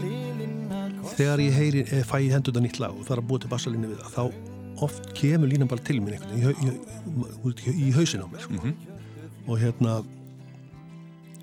[0.00, 0.84] líðina
[1.16, 3.52] Þegar ég heyri, eh, fæ ég hendur þetta nýtt lag og er að búa til
[3.52, 7.88] bassalínu við það, þá oft kemur línan bara til mér einhvern veginn í, í, í,
[7.88, 8.97] í hausin á mér, sko.
[9.48, 10.02] Og hérna,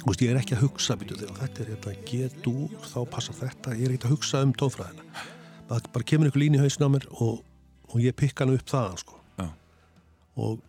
[0.03, 2.99] þú veist, ég er ekki að hugsa, býtu þegar þetta er hérna, get úr, þá
[3.09, 5.23] passar þetta, ég er ekki að hugsa um tónfræðina.
[5.71, 7.39] Það bara kemur einhver lín í hausin á mér og,
[7.89, 9.17] og ég pikka hann upp þaðan, sko.
[9.41, 9.47] Já.
[10.37, 10.61] Og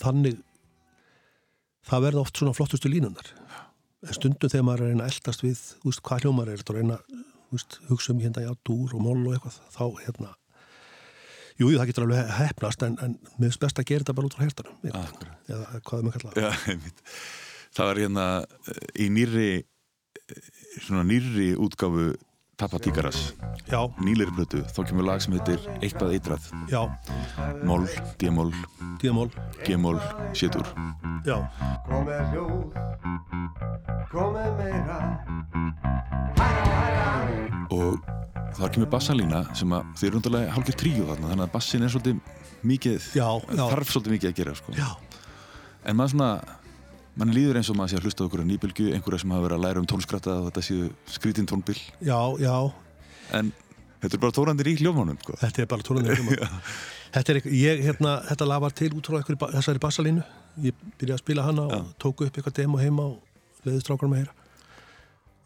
[0.00, 0.42] þannig,
[1.86, 3.30] það verða oft svona flottustu línunar.
[4.04, 6.64] En stundum þegar maður er að reyna að eldast við, þú veist, hvað hljómar er
[6.64, 9.84] þetta að reyna, þú veist, hugsa um hérna, já, dúr og mól og eitthvað, þá,
[10.02, 10.34] hérna,
[11.60, 14.44] jú, það getur alveg hefnast, en, en finnst best að gera þetta bara út frá
[14.46, 14.76] hertanum,
[15.48, 16.40] eða hvað maður kallað.
[16.42, 17.02] Já, einmitt.
[17.74, 20.46] Það var hérna eh, í nýrri eh,
[20.78, 22.12] svona nýrri útgáfu
[22.56, 23.34] Tappa Tíkaras,
[23.66, 26.44] Já, nýlir blötu þá kemur lag sem heitir Eitthvað eitrað.
[26.70, 26.82] Já,
[27.66, 27.86] Mól,
[28.20, 28.52] D-mól,
[29.66, 29.98] G-mól,
[30.36, 30.62] Sétur.
[31.26, 31.40] Já,
[31.88, 32.76] Komið hljóð,
[34.12, 34.98] komið meira.
[37.74, 37.98] Og
[38.54, 41.90] þar kemur bassalína sem að þið eru undarlega hálfgerð tríu þarna þannig að bassin er
[41.94, 42.20] svolítið
[42.70, 43.64] mikið Já, já.
[43.64, 44.76] þarf svolítið mikið að gera sko.
[44.78, 44.90] já,
[45.90, 46.30] en maður svona
[47.20, 49.58] mann líður eins og maður sé að hlusta á okkur nýbylgu einhverja sem hafa verið
[49.58, 51.76] að læra um tónskratta og þetta séu skrítin tónbil.
[52.04, 52.54] Já, já,
[53.38, 53.52] en
[54.02, 55.36] þetta er bara tórandir í hljómanum sko.
[55.40, 56.48] þetta er bara tónlega
[57.14, 59.20] Þetta er eitthvað, ég, hérna, þetta lag var til út frá
[59.52, 60.24] þessari bassalínu,
[60.64, 64.24] ég byrjaði að spila hana og tóku upp eitthvað demo heima og leiði strákarum að
[64.24, 64.34] heyra.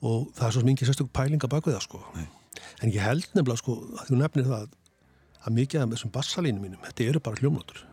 [0.09, 2.01] Og það er svo mikið sérstökum pælinga bak við það sko.
[2.81, 4.65] En ég held nefnilega sko, að þú nefnir það
[5.45, 7.85] að mikið af þessum bassalínum mínum, þetta eru bara hljómlótur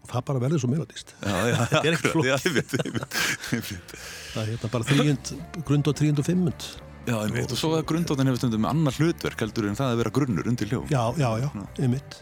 [0.00, 1.14] og það bara verður svo melodist.
[1.20, 3.94] Þetta er ég veit.
[4.30, 5.32] Það er hérna bara þrýjund,
[5.68, 6.68] grund og þrýjund og fimmund.
[7.08, 9.94] já, ég veit, og svo að grundóttin hefur stundum með annar hlutverk heldur en það
[9.94, 11.48] að vera grunnur undir hljóm Já, já, já,
[11.80, 12.20] einmitt.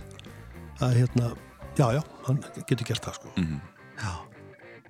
[0.79, 1.27] Það er hérna,
[1.81, 2.39] já, já, hann
[2.71, 3.35] getur gert það sko.
[3.37, 3.59] Mhm.
[3.99, 4.13] Já,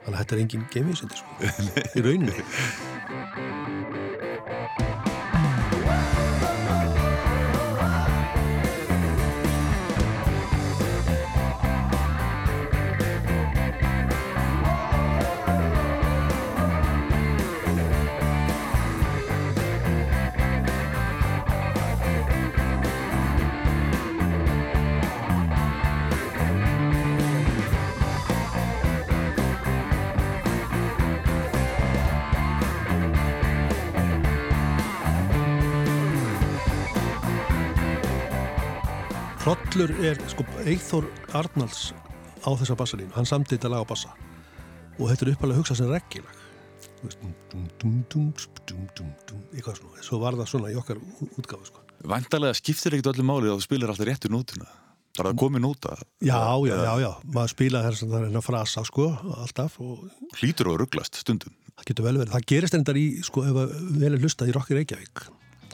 [0.05, 1.31] þannig að þetta er engin geimvísindi sko,
[1.99, 2.37] í rauninni.
[39.79, 41.05] Hrollur er, sko, Eithor
[41.39, 41.93] Arnalds
[42.43, 44.09] á þessa bassalínu, hann samti þetta lag á bassa.
[44.99, 46.35] Og þetta er uppalega hugsað sem reggilag
[49.55, 51.85] eitthvað svona, svo var það svona í okkar ú- útgáfu, sko.
[52.11, 54.67] Væntalega skiptir ekkert öllu máli að þú spilar alltaf réttu nótuna.
[55.15, 58.47] Bara að komi nóta Já, já, já, já, maður spila þess að það er að
[58.49, 59.07] frasa, sko,
[59.45, 60.09] alltaf og
[60.41, 61.55] hlýtur og rugglast stundum.
[61.79, 64.57] Það getur vel verið, það gerist endar í, sko, ef að vel er hlustað í
[64.59, 65.23] Rokki Reykjavík.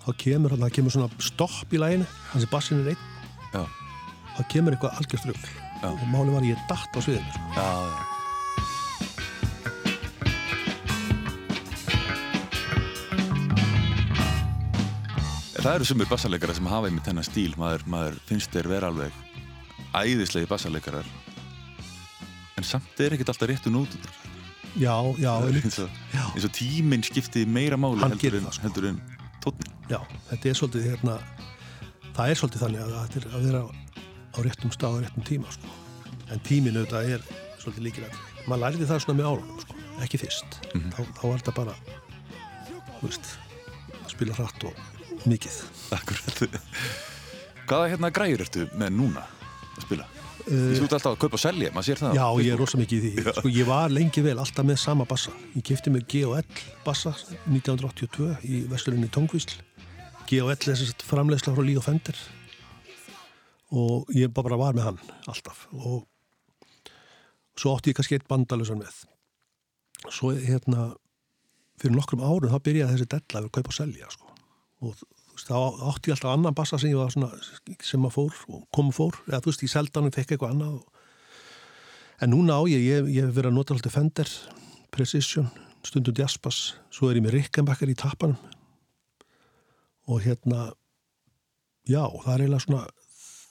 [0.05, 2.05] Þá kemur, það kemur svona stopp í læginu,
[2.37, 3.11] að bassin er einn.
[3.55, 3.65] Já,
[4.35, 5.47] þá kemur eitthvað algjörst rugl
[5.85, 5.89] Já.
[5.93, 7.49] og máli var ég datt á sviðinu, sko.
[7.55, 8.03] já, já.
[15.65, 19.15] Það eru sumir bassarleikara sem hafa einmitt þennan stíl maður, maður finnst þeir vera alveg
[19.97, 21.07] æðislegi bassarleikarar
[22.59, 24.21] en samt er ekkert alltaf réttu nótunar
[24.75, 24.93] Já,
[25.23, 25.99] já, eins og,
[26.35, 28.67] og tíminn skipti meira máli Hann heldur en, það, sko.
[28.67, 29.01] heldur en
[29.45, 30.01] tónn Já,
[30.33, 31.17] þetta er svolítið hérna,
[32.17, 33.63] það er svolítið þannig að þetta er að vera
[34.35, 35.67] á réttum stað á réttum tíma sko.
[36.31, 37.21] en tíminu þetta er
[37.63, 38.17] svolítið líkilega
[38.49, 39.75] maður lærði það svona með árunum sko.
[40.05, 40.91] ekki fyrst, Mhm.
[40.91, 41.75] þá, þá var þetta bara
[43.03, 43.37] veist
[44.05, 44.75] að spila hratt og
[45.27, 46.61] mikið Akkurat
[47.65, 49.23] Hvaða hérna græjur ertu með núna
[49.79, 50.05] að spila?
[50.45, 52.61] Því þú ert alltaf að kaupa og selja, maður sér það Já, ég er Facebook.
[52.61, 55.91] rosa mikið í því sko, ég var lengi vel alltaf með sama bassa ég kefti
[55.95, 56.43] mig G&L
[56.85, 57.15] bassa
[57.49, 59.57] 1982 í vesturinni Tongvísl
[60.29, 62.15] G&L er þess að framleiðsla frá Líó Fender
[63.75, 65.67] og ég bara var með hann alltaf.
[65.75, 66.05] Og
[67.59, 69.03] svo átti ég kannski eitt bandalusan með.
[70.11, 70.93] Svo hérna
[71.81, 74.31] fyrir nokkrum árum þá byrjaði þessi della að kaupa og selja sko.
[74.85, 74.95] og
[75.35, 75.57] veist, þá
[75.91, 77.31] átti ég alltaf annan bassa sem ég var svona
[77.83, 79.23] sem að fór og kom og fór.
[79.31, 80.95] Eða þú veist, ég seldanum fekk eitthvað annað og
[82.23, 84.31] En núna á ég, ég, ég hef verið að nota alltaf Fender,
[84.95, 85.49] Precision,
[85.85, 88.39] stundum Jaspers, svo er ég með Rickenbacker í tappanum.
[90.07, 90.69] Og hérna,
[91.89, 92.85] já, það er eiginlega svona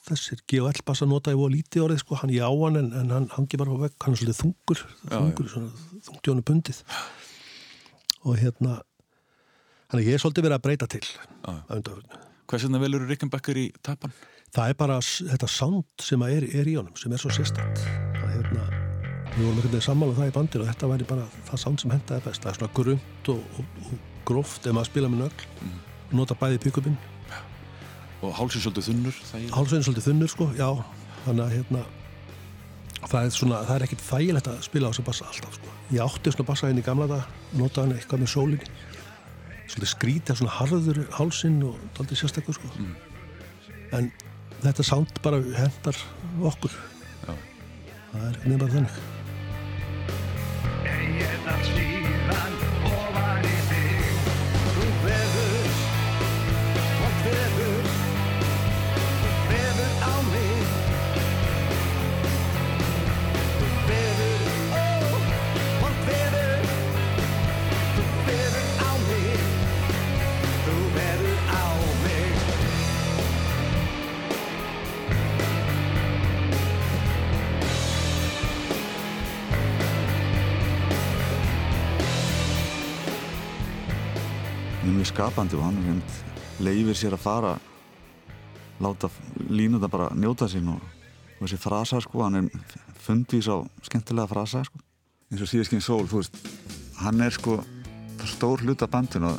[0.04, 0.80] þessir G.O.L.
[0.86, 3.56] bassa nota ég voru lítið orðið, sko, hann ég á hann en, en hann hangi
[3.60, 5.54] bara á vegg, hann er svolítið þungur, þungur,
[6.08, 6.82] þungtjónu pundið
[8.24, 8.78] og hérna,
[9.92, 11.02] hann ég er svolítið verið að breyta til
[11.48, 12.04] að.
[12.48, 14.12] Hvers vegna velur Rickenbacker í tappan?
[14.54, 17.80] Það er bara þetta sound sem að er, er í honum, sem er svo sérstætt.
[18.14, 18.66] Það er hérna,
[19.34, 21.94] við vorum veginn sammála um það í bandinu og þetta væri bara það sound sem
[21.96, 22.44] hendaði best.
[22.44, 25.80] Það er svona grunt og, og, og gróft ef maður spila með nögl, Mm.
[26.20, 26.94] nota bæði pick-upin.
[28.24, 29.20] Og hálsinn svolítið þunnur.
[29.52, 30.70] Hálsveginn svolítið þunnur, sko, já.
[31.24, 31.82] Þannig að hérna,
[33.04, 35.68] það er svona, það er ekkit þægilegt að spila á þessu bassa alltaf, sko.
[35.92, 37.24] Ég átti svona bassa inn í gamla dag,
[37.60, 38.68] nota hann eitthvað með sólinni.
[39.64, 42.68] Svolítið skrítið, svona harður hálsinn og daldið sérstaklega, sko.
[42.78, 42.94] Mm.
[43.98, 44.04] En
[44.64, 45.96] þetta sound bara hendar
[46.52, 46.72] okkur.
[47.26, 47.34] Já.
[48.14, 48.96] Það er nefnir bara þannig.
[85.14, 86.00] Skapandi og hann
[86.64, 87.52] leifir sér að fara
[88.82, 89.10] láta
[89.46, 90.80] línu það bara njóta sín og,
[91.38, 92.48] og þessi frasa sko, hann er
[93.04, 94.80] fundvís á skemmtilega frasa sko.
[95.30, 96.40] eins og síðaskinn sól, þú veist
[96.98, 97.60] hann er sko
[98.26, 99.38] stór hluta bandin og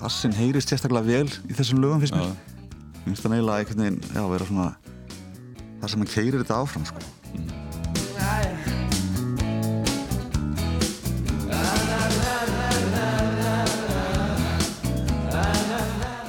[0.00, 2.34] bassin heyrist sérstaklega vel í þessum lögum fyrst mér.
[3.04, 4.68] Mér finnst það vera svona
[5.82, 7.06] það sem hann keirir þetta áfram sko.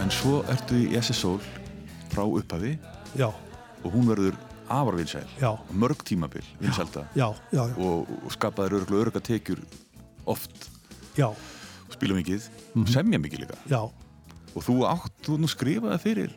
[0.03, 1.39] En svo ertu í SSól
[2.11, 2.75] frá upphafi
[3.17, 3.29] Já,
[3.83, 4.35] og hún verður
[4.71, 5.25] afar vinsæl.
[5.39, 6.43] Já, mörg tímabil
[7.15, 7.27] já,
[7.77, 9.59] og, og skapaður örgulega örga tekjur
[10.25, 10.69] oft,
[11.17, 11.29] já,
[11.93, 12.87] spila mikið Mhm.
[12.89, 13.57] semja mikið líka.
[13.69, 13.81] Já,
[14.55, 16.31] og þú átt, þú nú skrifaði fyrir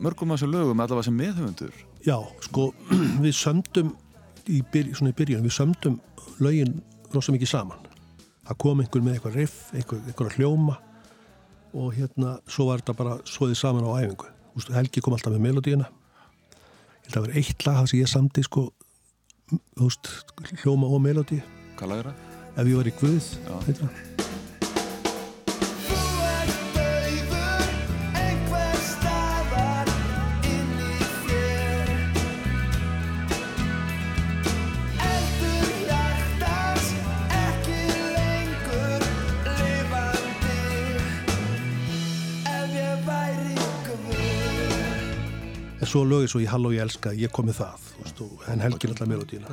[0.00, 1.72] mörgum af þessum lögum allavega sem meðhöfundur.
[2.06, 2.72] Já, sko,
[3.24, 3.96] við sömdum
[4.46, 6.00] í, byr, svona í byrjun, við sömdum
[6.40, 6.80] lögin
[7.12, 7.78] rosa mikið saman.
[8.46, 10.78] Það kom einhver með eitthvað riff, einhver, einhver hljóma
[11.74, 14.28] og hérna, svo var þetta bara svoðið saman á æfingu.
[14.56, 15.88] Veist, Helgi kom alltaf með melodíuna.
[17.10, 18.66] Að vera eitt lag það sem ég samdi, sko,
[19.80, 20.10] veist,
[20.62, 21.40] hljóma og melodí.
[21.78, 22.26] hvað lagur það?
[22.60, 23.54] Ef ég var í Guð, Já.
[23.66, 24.09] heitir
[45.90, 48.86] svo lögið svo í Halló ég elska, ég kom með það veist, og, en Helgi
[48.90, 49.48] náttúrulega melodíuna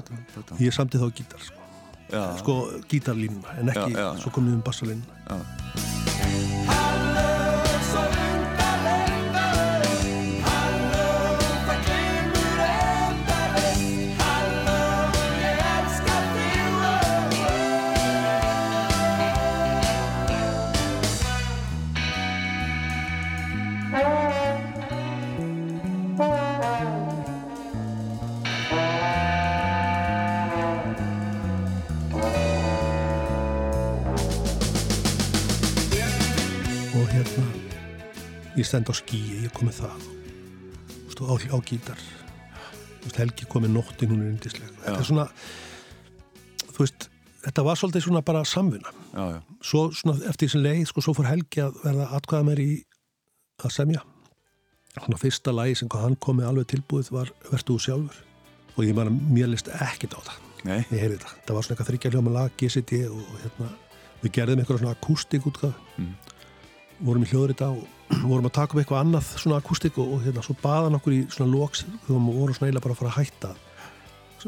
[0.62, 1.60] ég samti þá gítar sko,
[2.08, 2.54] Já, sko
[2.92, 4.10] gítarlínuna en ekki, Já, já.
[4.24, 5.14] svo kom við um bassalínuna
[38.58, 40.08] ég stend á skíi, ég kom með það.
[41.18, 42.02] Og á, á gítar.
[43.04, 44.70] Veist, Helgi kom með nóttin, hún er yndisleg.
[44.84, 45.28] Þetta er svona
[46.74, 47.08] þú veist,
[47.46, 48.94] þetta var svolítið svona bara samvinna.
[49.14, 49.40] Já, já.
[49.66, 52.70] svo svona eftir þessi leið, sko, svo fór Helgi að verða atkvæða mér í
[53.66, 54.04] að semja.
[54.98, 58.22] Svona fyrsta lagi sem hann kom með alveg tilbúið var Vertu þú sjálfur.
[58.78, 60.38] Og ég man að mér list ekkit á það.
[60.68, 63.68] Nei, ég heyrði þetta, það var svona eitthvað þryggja hljóma lag GCD og hérna
[64.24, 66.14] við gerðum eitthvað svona akústik útgáð Mm.
[67.06, 70.44] vorum í hljóðrita og vorum að taka upp eitthvað annað svona akústik og, og hérna
[70.46, 73.20] svo baðan okkur í svona loks þegar við vorum svona eiginlega bara að fara að
[73.22, 73.56] hætta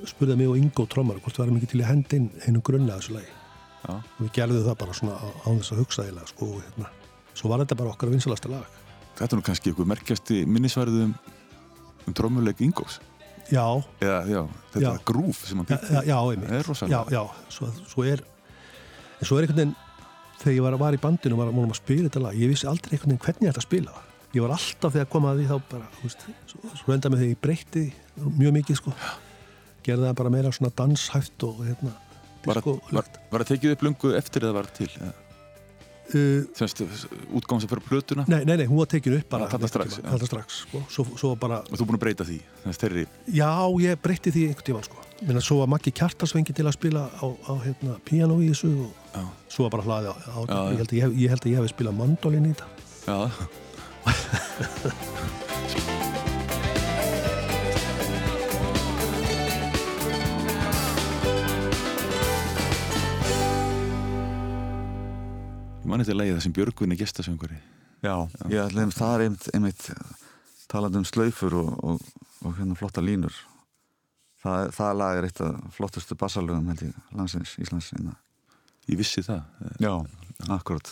[0.07, 2.99] spurði mig og Ingo Trommar hvort við varum ekki til í hendi inn einum grunna
[2.99, 3.31] þessu lagi
[3.79, 3.95] Já.
[3.97, 6.91] og við gerðum það bara svona á, á þess að hugsa eiginlega sko og hérna
[7.33, 8.79] svo var þetta bara okkar vinsalasta lag
[9.17, 11.13] þetta er nú kannski ykkur merkjasti minnisværið um,
[12.07, 12.99] um trómuleik Ingós
[13.49, 13.65] já,
[13.99, 14.41] eða, já,
[14.75, 15.03] þetta Já.
[15.09, 16.17] grúf sem hann já, býtti já, já.
[16.45, 17.03] Það er rosalega.
[17.09, 18.23] já, já, svo, er
[19.25, 19.77] svo er einhvern veginn
[20.39, 22.37] þegar ég var, var í bandinu og var, vorum að spila þetta lag.
[22.39, 24.05] Ég vissi aldrei einhvern veginn hvernig ég ætti að spila það.
[24.29, 27.33] Ég var alltaf þegar kom að því þá bara þú veist, svo, enda með þegar
[27.33, 27.85] ég breytti
[28.37, 28.93] mjög mikið sko.
[29.87, 31.95] Gerði það bara meira svona danshæft og hérna
[32.45, 35.09] var, disco að- var, var að tekið upp lungu eftir eða var til eða,
[36.13, 36.41] uh,
[37.37, 38.25] útgáðum sem fyrir plötuna?
[38.29, 40.81] Nei, nei, nei, hún var tekin upp bara þarna einhvern strax, þarna strax sko.
[40.93, 43.49] svo, svo bara, og þú búin að breyta því þeirri já,
[43.83, 45.03] ég breytti því einhvern tímann sko.
[45.25, 48.98] Minna, svo var Maggi Kjartarsvengi til að spila á, á hérna, piano í þessu og.
[49.49, 51.57] Svo var bara hlaði á, á Já, ég, held ég, hef- ég held að ég
[51.61, 52.67] hef spilað mandolin í þetta.
[53.09, 53.17] Já,
[65.79, 67.59] ég man eitthvað leiði það sem Björgun er gestasöngari
[68.03, 68.13] Já,
[68.47, 69.85] ég ætla að það einmitt, einmitt
[70.71, 72.03] talandi um slaufur og, og,
[72.45, 73.33] og hérna flotta línur.
[74.39, 78.13] Það, það lag er eitt af flottustu bassalögum held ég, landsins, Íslands inna.
[78.89, 79.45] Ég vissi það.
[79.83, 79.93] Já,
[80.49, 80.91] akkurat.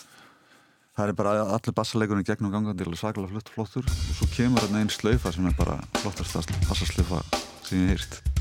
[0.98, 3.86] Það er bara allir bassalegurinn gegnum gangandi alveg svakalega flott, flottur.
[3.86, 7.22] Og svo kemur einn slaufa sem er bara flottast bassaslaufa
[7.68, 8.37] sem ég hef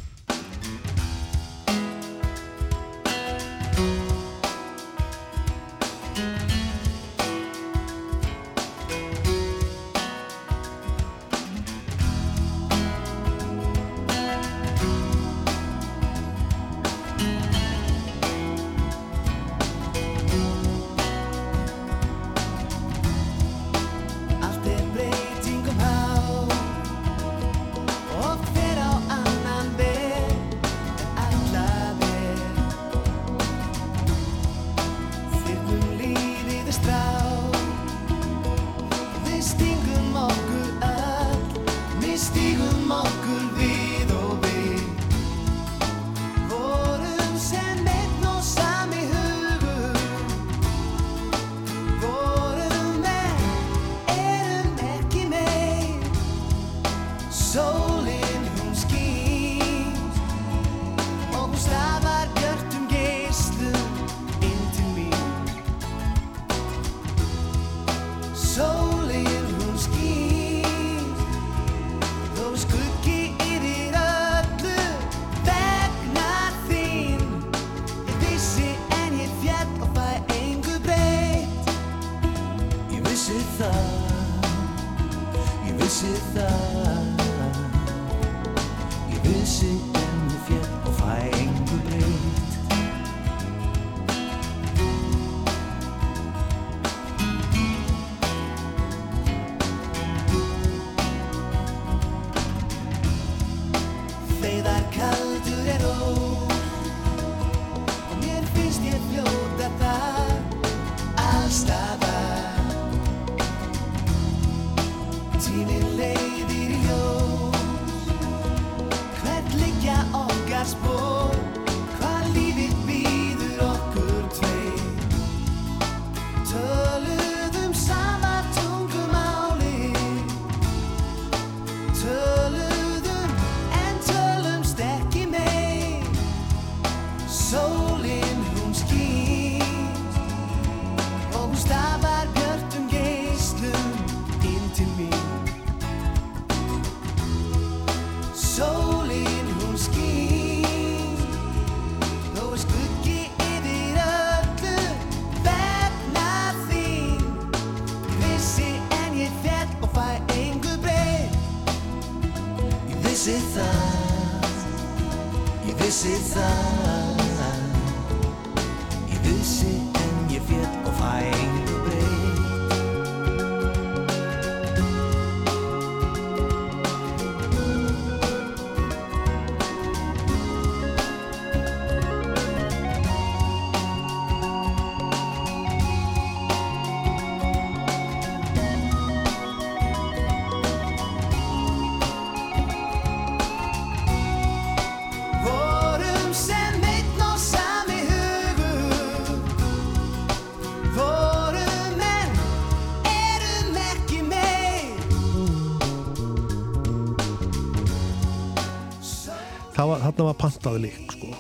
[210.17, 211.31] þarna var pantaði lík sko.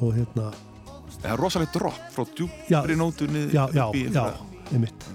[0.00, 0.50] og hérna
[1.18, 2.34] Það er rosalegt dropp frá Já.
[2.38, 5.06] djúpri nótunni já, já, já, einhverja- einmitt.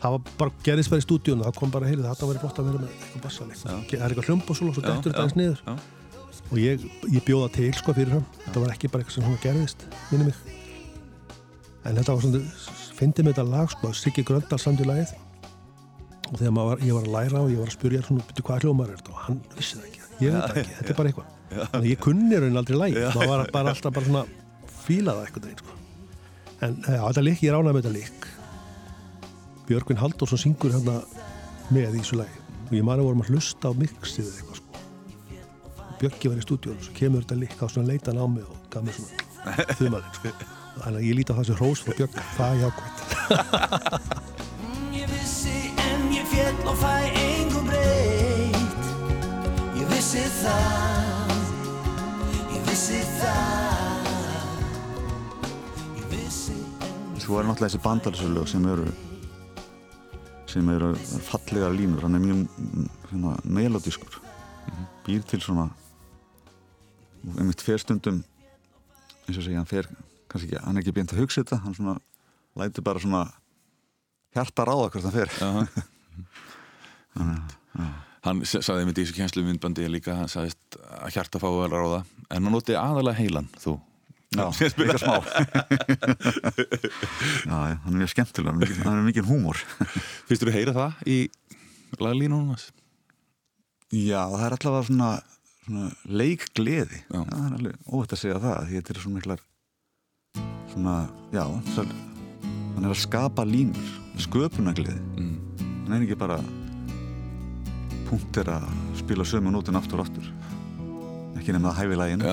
[0.00, 2.68] Það var bara, gerðist bara í stúdíun það kom bara heyrðu, þetta var flott að
[2.70, 5.24] vera með eitthvað bassaleik það er eitthvað hljómb og svo, svo Já, dettur þetta já,
[5.24, 5.60] aðeins niður.
[5.64, 5.74] já.
[6.50, 9.40] og ég, ég bjóða til sko fyrir hann þetta var ekki bara eitthvað sem hún
[9.44, 10.34] gerðist minni mig.
[11.84, 12.40] En þetta var svona,
[13.00, 15.14] fyndi með þetta lag sko Siggi Gröndal samt í lagið.
[16.30, 18.96] Og þegar var, ég var að læra og ég var að spurja hvað hljómar er
[19.00, 19.12] þetta?
[19.14, 22.00] Og hann vissi það ekki, ég veit ekki, þetta er bara eitthvað þannig að ég
[22.04, 23.06] kunni raun aldrei lagið.
[23.14, 24.24] Maður var bara alltaf bara svona
[24.84, 25.72] fílaða eitthvað deginn sko.
[26.66, 28.20] En já, þetta lík, ég ránaði með þetta lík
[29.70, 30.96] Björgvin Halldórsson syngur hérna
[31.70, 32.36] með í þessu lagi.
[32.68, 34.66] Og ég man að vorum að hlusta á mixið eða eitthvað sko.
[36.00, 38.56] Björki var í stúdíónu og svo kemur þetta lík á svona leitan á mig og
[38.72, 39.12] gaf mér svona
[39.78, 40.32] þumalinn sko.
[40.80, 42.98] Þannig að ég líti á þessu hrós frá Björk það er jákvæmt
[45.00, 46.94] Ég vissi en ég féll og fæ
[47.24, 48.90] engu breytt.
[49.78, 51.09] Ég vissi það
[57.20, 58.86] Svo er náttúrulega þessi bandalsölu sem eru
[60.50, 60.88] sem eru
[61.28, 62.02] fallegar línur.
[62.02, 64.16] Hann er mjög mm, svona, melodískur
[65.06, 65.68] býr til svona
[67.36, 68.22] einmitt fer stundum
[69.28, 69.86] eins og segja, hann fer
[70.30, 71.94] kannski ekki, hann er ekki beint að hugsa þetta hann svona
[72.58, 73.22] lætur bara svona
[74.34, 75.30] hjarta ráða hvert hann fer.
[78.20, 82.00] Hann s- sagði með þessu kjenslu myndbandi líka, hann sagðist að hjarta fái að ráða,
[82.30, 83.76] en hann noti aðalega heilan, þú.
[84.30, 84.44] Já,
[84.78, 85.16] líka smá
[87.50, 88.52] Já, hann er mjög skemmtilega
[88.84, 89.58] hann er mikið húmor
[90.28, 91.16] Fyrstu þú heyra það í
[91.98, 92.68] laglínunum hans?
[93.90, 95.08] Já, það er allavega svona,
[95.64, 95.88] svona
[96.20, 97.20] leikgleði Já.
[97.24, 99.42] það er alveg óvægt að segja það því þetta er svona miklar
[100.70, 100.94] svona,
[101.34, 103.90] já hann er að skapa línur
[104.22, 105.34] sköpunagleði Mm.
[105.88, 106.38] hann er ekki bara
[108.06, 108.70] punktir að
[109.02, 110.30] spila sömu nótin aftur og aftur
[111.40, 112.24] ekki nefna að hæfi lægin.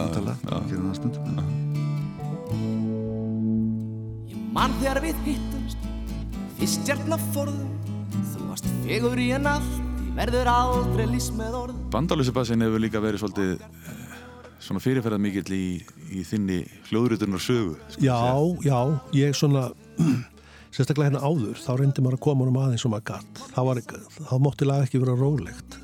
[4.28, 5.84] Ég man þegar við hittumst
[6.58, 7.74] Fyrst hjartna forðum
[8.34, 13.02] Þú varst fegur í en allt Því verður aldrei lýst með orðum Bandalösubassin hefur líka
[13.04, 14.16] verið svolítið eh,
[14.64, 15.66] svona fyrirferðar mikill í,
[16.10, 16.58] í þinni
[16.90, 17.76] hljóðrutunar sögu.
[17.94, 18.72] skal Já, segja.
[18.72, 18.80] já,
[19.22, 19.68] ég svona
[20.76, 23.84] sérstaklega hérna áður, þá reyndi maður að koma honum aðeins sem maður gatt þá, var,
[24.18, 25.78] þá mátti lag ekki vera rólegt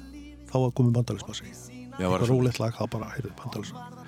[0.50, 4.02] þá var komið var eitthvað það rólegt lag, þá bara heyrðu bandalismasi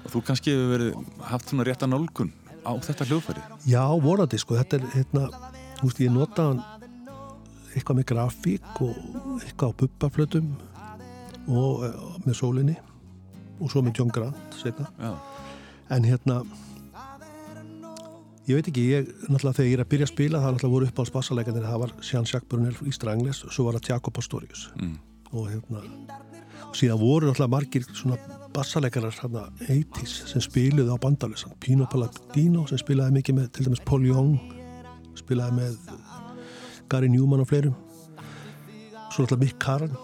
[0.00, 2.30] Og þú kannski hefur verið haft svona rétta nálgun
[2.64, 3.42] á þetta hljóðfæri.
[3.68, 5.26] Já, vorandi, sko, þetta er hérna,
[5.80, 6.46] þú veist, ég nota
[7.74, 8.96] eitthvað með grafík og
[9.44, 10.48] eitthvað á bubbaflötum
[11.48, 12.76] og uh, með sólinni
[13.60, 14.56] og svo með John Grant
[15.90, 16.40] en hérna
[18.48, 20.88] ég veit ekki, ég náttúrulega þegar ég er að byrja að spila það náttúrulega voru
[20.90, 24.96] upp á spassaleganir það var Jean-Jacques Brunel í Strangles svo var það Jacob Pastorius Mm.
[25.32, 25.84] og hérna
[26.76, 28.18] síðan voru náttúrulega margir svona
[28.54, 33.82] bassalegarar hérna 80s sem spiluði á bandalessan Pino Palladino sem spilaði mikið með til dæmis
[33.86, 34.36] Paul Young
[35.18, 35.78] spilaði með
[36.90, 37.76] Gary Newman og fleirum.
[39.10, 39.94] Svo náttúrulega Mick Karan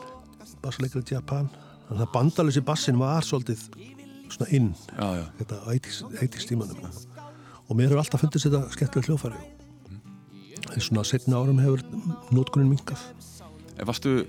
[0.62, 1.50] bassalegar í Japan.
[1.88, 3.66] Þannig að bandalessi bassin var svolítið
[4.32, 5.26] svona inn Já, já.
[5.40, 6.88] þetta á 80s, 80s tímanum.
[7.66, 9.44] Og mér hefur alltaf fundist þetta skemmtilega hljófæri
[10.74, 11.82] en svona setna árum hefur
[12.34, 13.02] nótkunnin minkað
[13.76, 14.22] En varstu,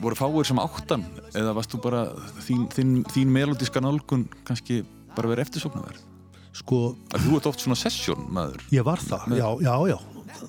[0.00, 1.04] voru fáir sem áttan
[1.36, 2.06] eða varstu bara
[2.46, 4.82] þín, þín, þín melodíska nálgun kannski
[5.16, 6.06] bara verið eftirsóknarverð?
[6.52, 9.98] sko, Að þú ert oft svona session maður ég var það, Með- já, já, já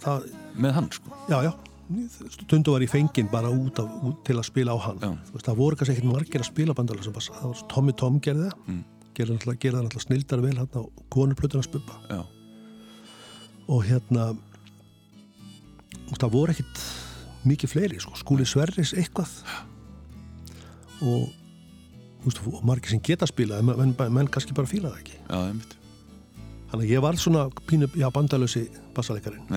[0.02, 0.24] það,
[0.58, 1.20] með hann, sko.
[1.30, 1.52] já, já
[2.32, 5.00] stundu var ég fenginn bara út, af, út til að spila á hann.
[5.28, 7.92] Þú veist, það voru kannski ekkert margir að spila bandalega sem bassa, það var Tommy
[8.00, 8.84] Tom gerði það Mm.
[9.14, 10.82] gerði það náttúrulega snildar vel hann á
[11.12, 12.22] konurplötuna spubba Já.
[13.68, 14.30] og hérna
[16.18, 16.82] það voru ekkert
[17.48, 19.32] mikið fleiri, sko, skúli Sverris eitthvað
[21.02, 21.30] og
[22.26, 25.40] veist, og margir sem geta spilað en menn, menn, kannski bara fíla það ekki Já,
[26.72, 29.48] þannig að ég var svona pínu, já, bandalösi bassalekarinn.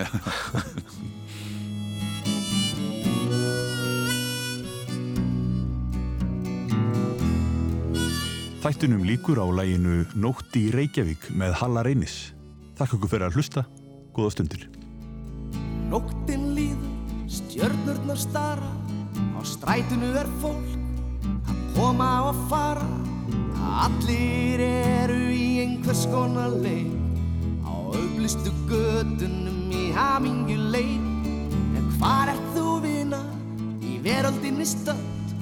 [8.64, 12.32] Þættunum líkur á læginu Nótt í Reykjavík með Halla Reynis.
[12.78, 13.66] Takk okkur fyrir að hlusta.
[14.16, 14.64] Góða stundir.
[15.92, 16.23] Líður,
[17.54, 18.70] stjörnurnar stara
[19.38, 20.70] Á strætinu er fólk
[21.46, 22.86] að koma og fara.
[23.84, 26.90] Allir eru í einhvers konar leik
[27.62, 31.28] Á auglistu gödunum í hamingju leik
[31.78, 33.22] En hvar ert þú vina?
[33.82, 35.34] Í veröldinni stönd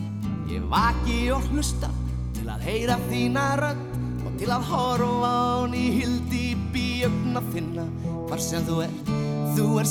[0.53, 1.89] Ég vaki og hlusta
[2.37, 3.85] til að heyra þína rödd
[4.23, 6.43] Og til að horfa á ný hildi
[6.77, 7.89] í ögna þinna
[8.29, 9.15] Hvar sem þú ert.
[9.57, 9.89] Þú er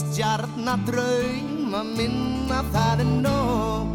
[1.72, 3.92] um að minna Það er nótt,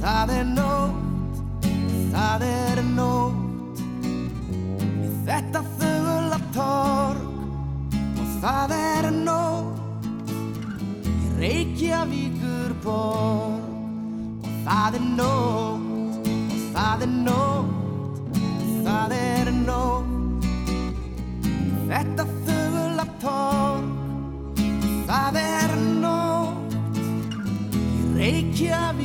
[0.00, 1.66] það er nótt,
[2.12, 3.80] það er nótt.
[4.06, 7.20] Í þetta þögula torg
[8.22, 10.30] og það er nótt.
[11.10, 18.40] Í Reykjavíkur borg og það er nótt, og það er nótt,
[18.86, 20.48] það er nótt.
[21.90, 22.30] Þetta
[28.58, 28.95] Yeah.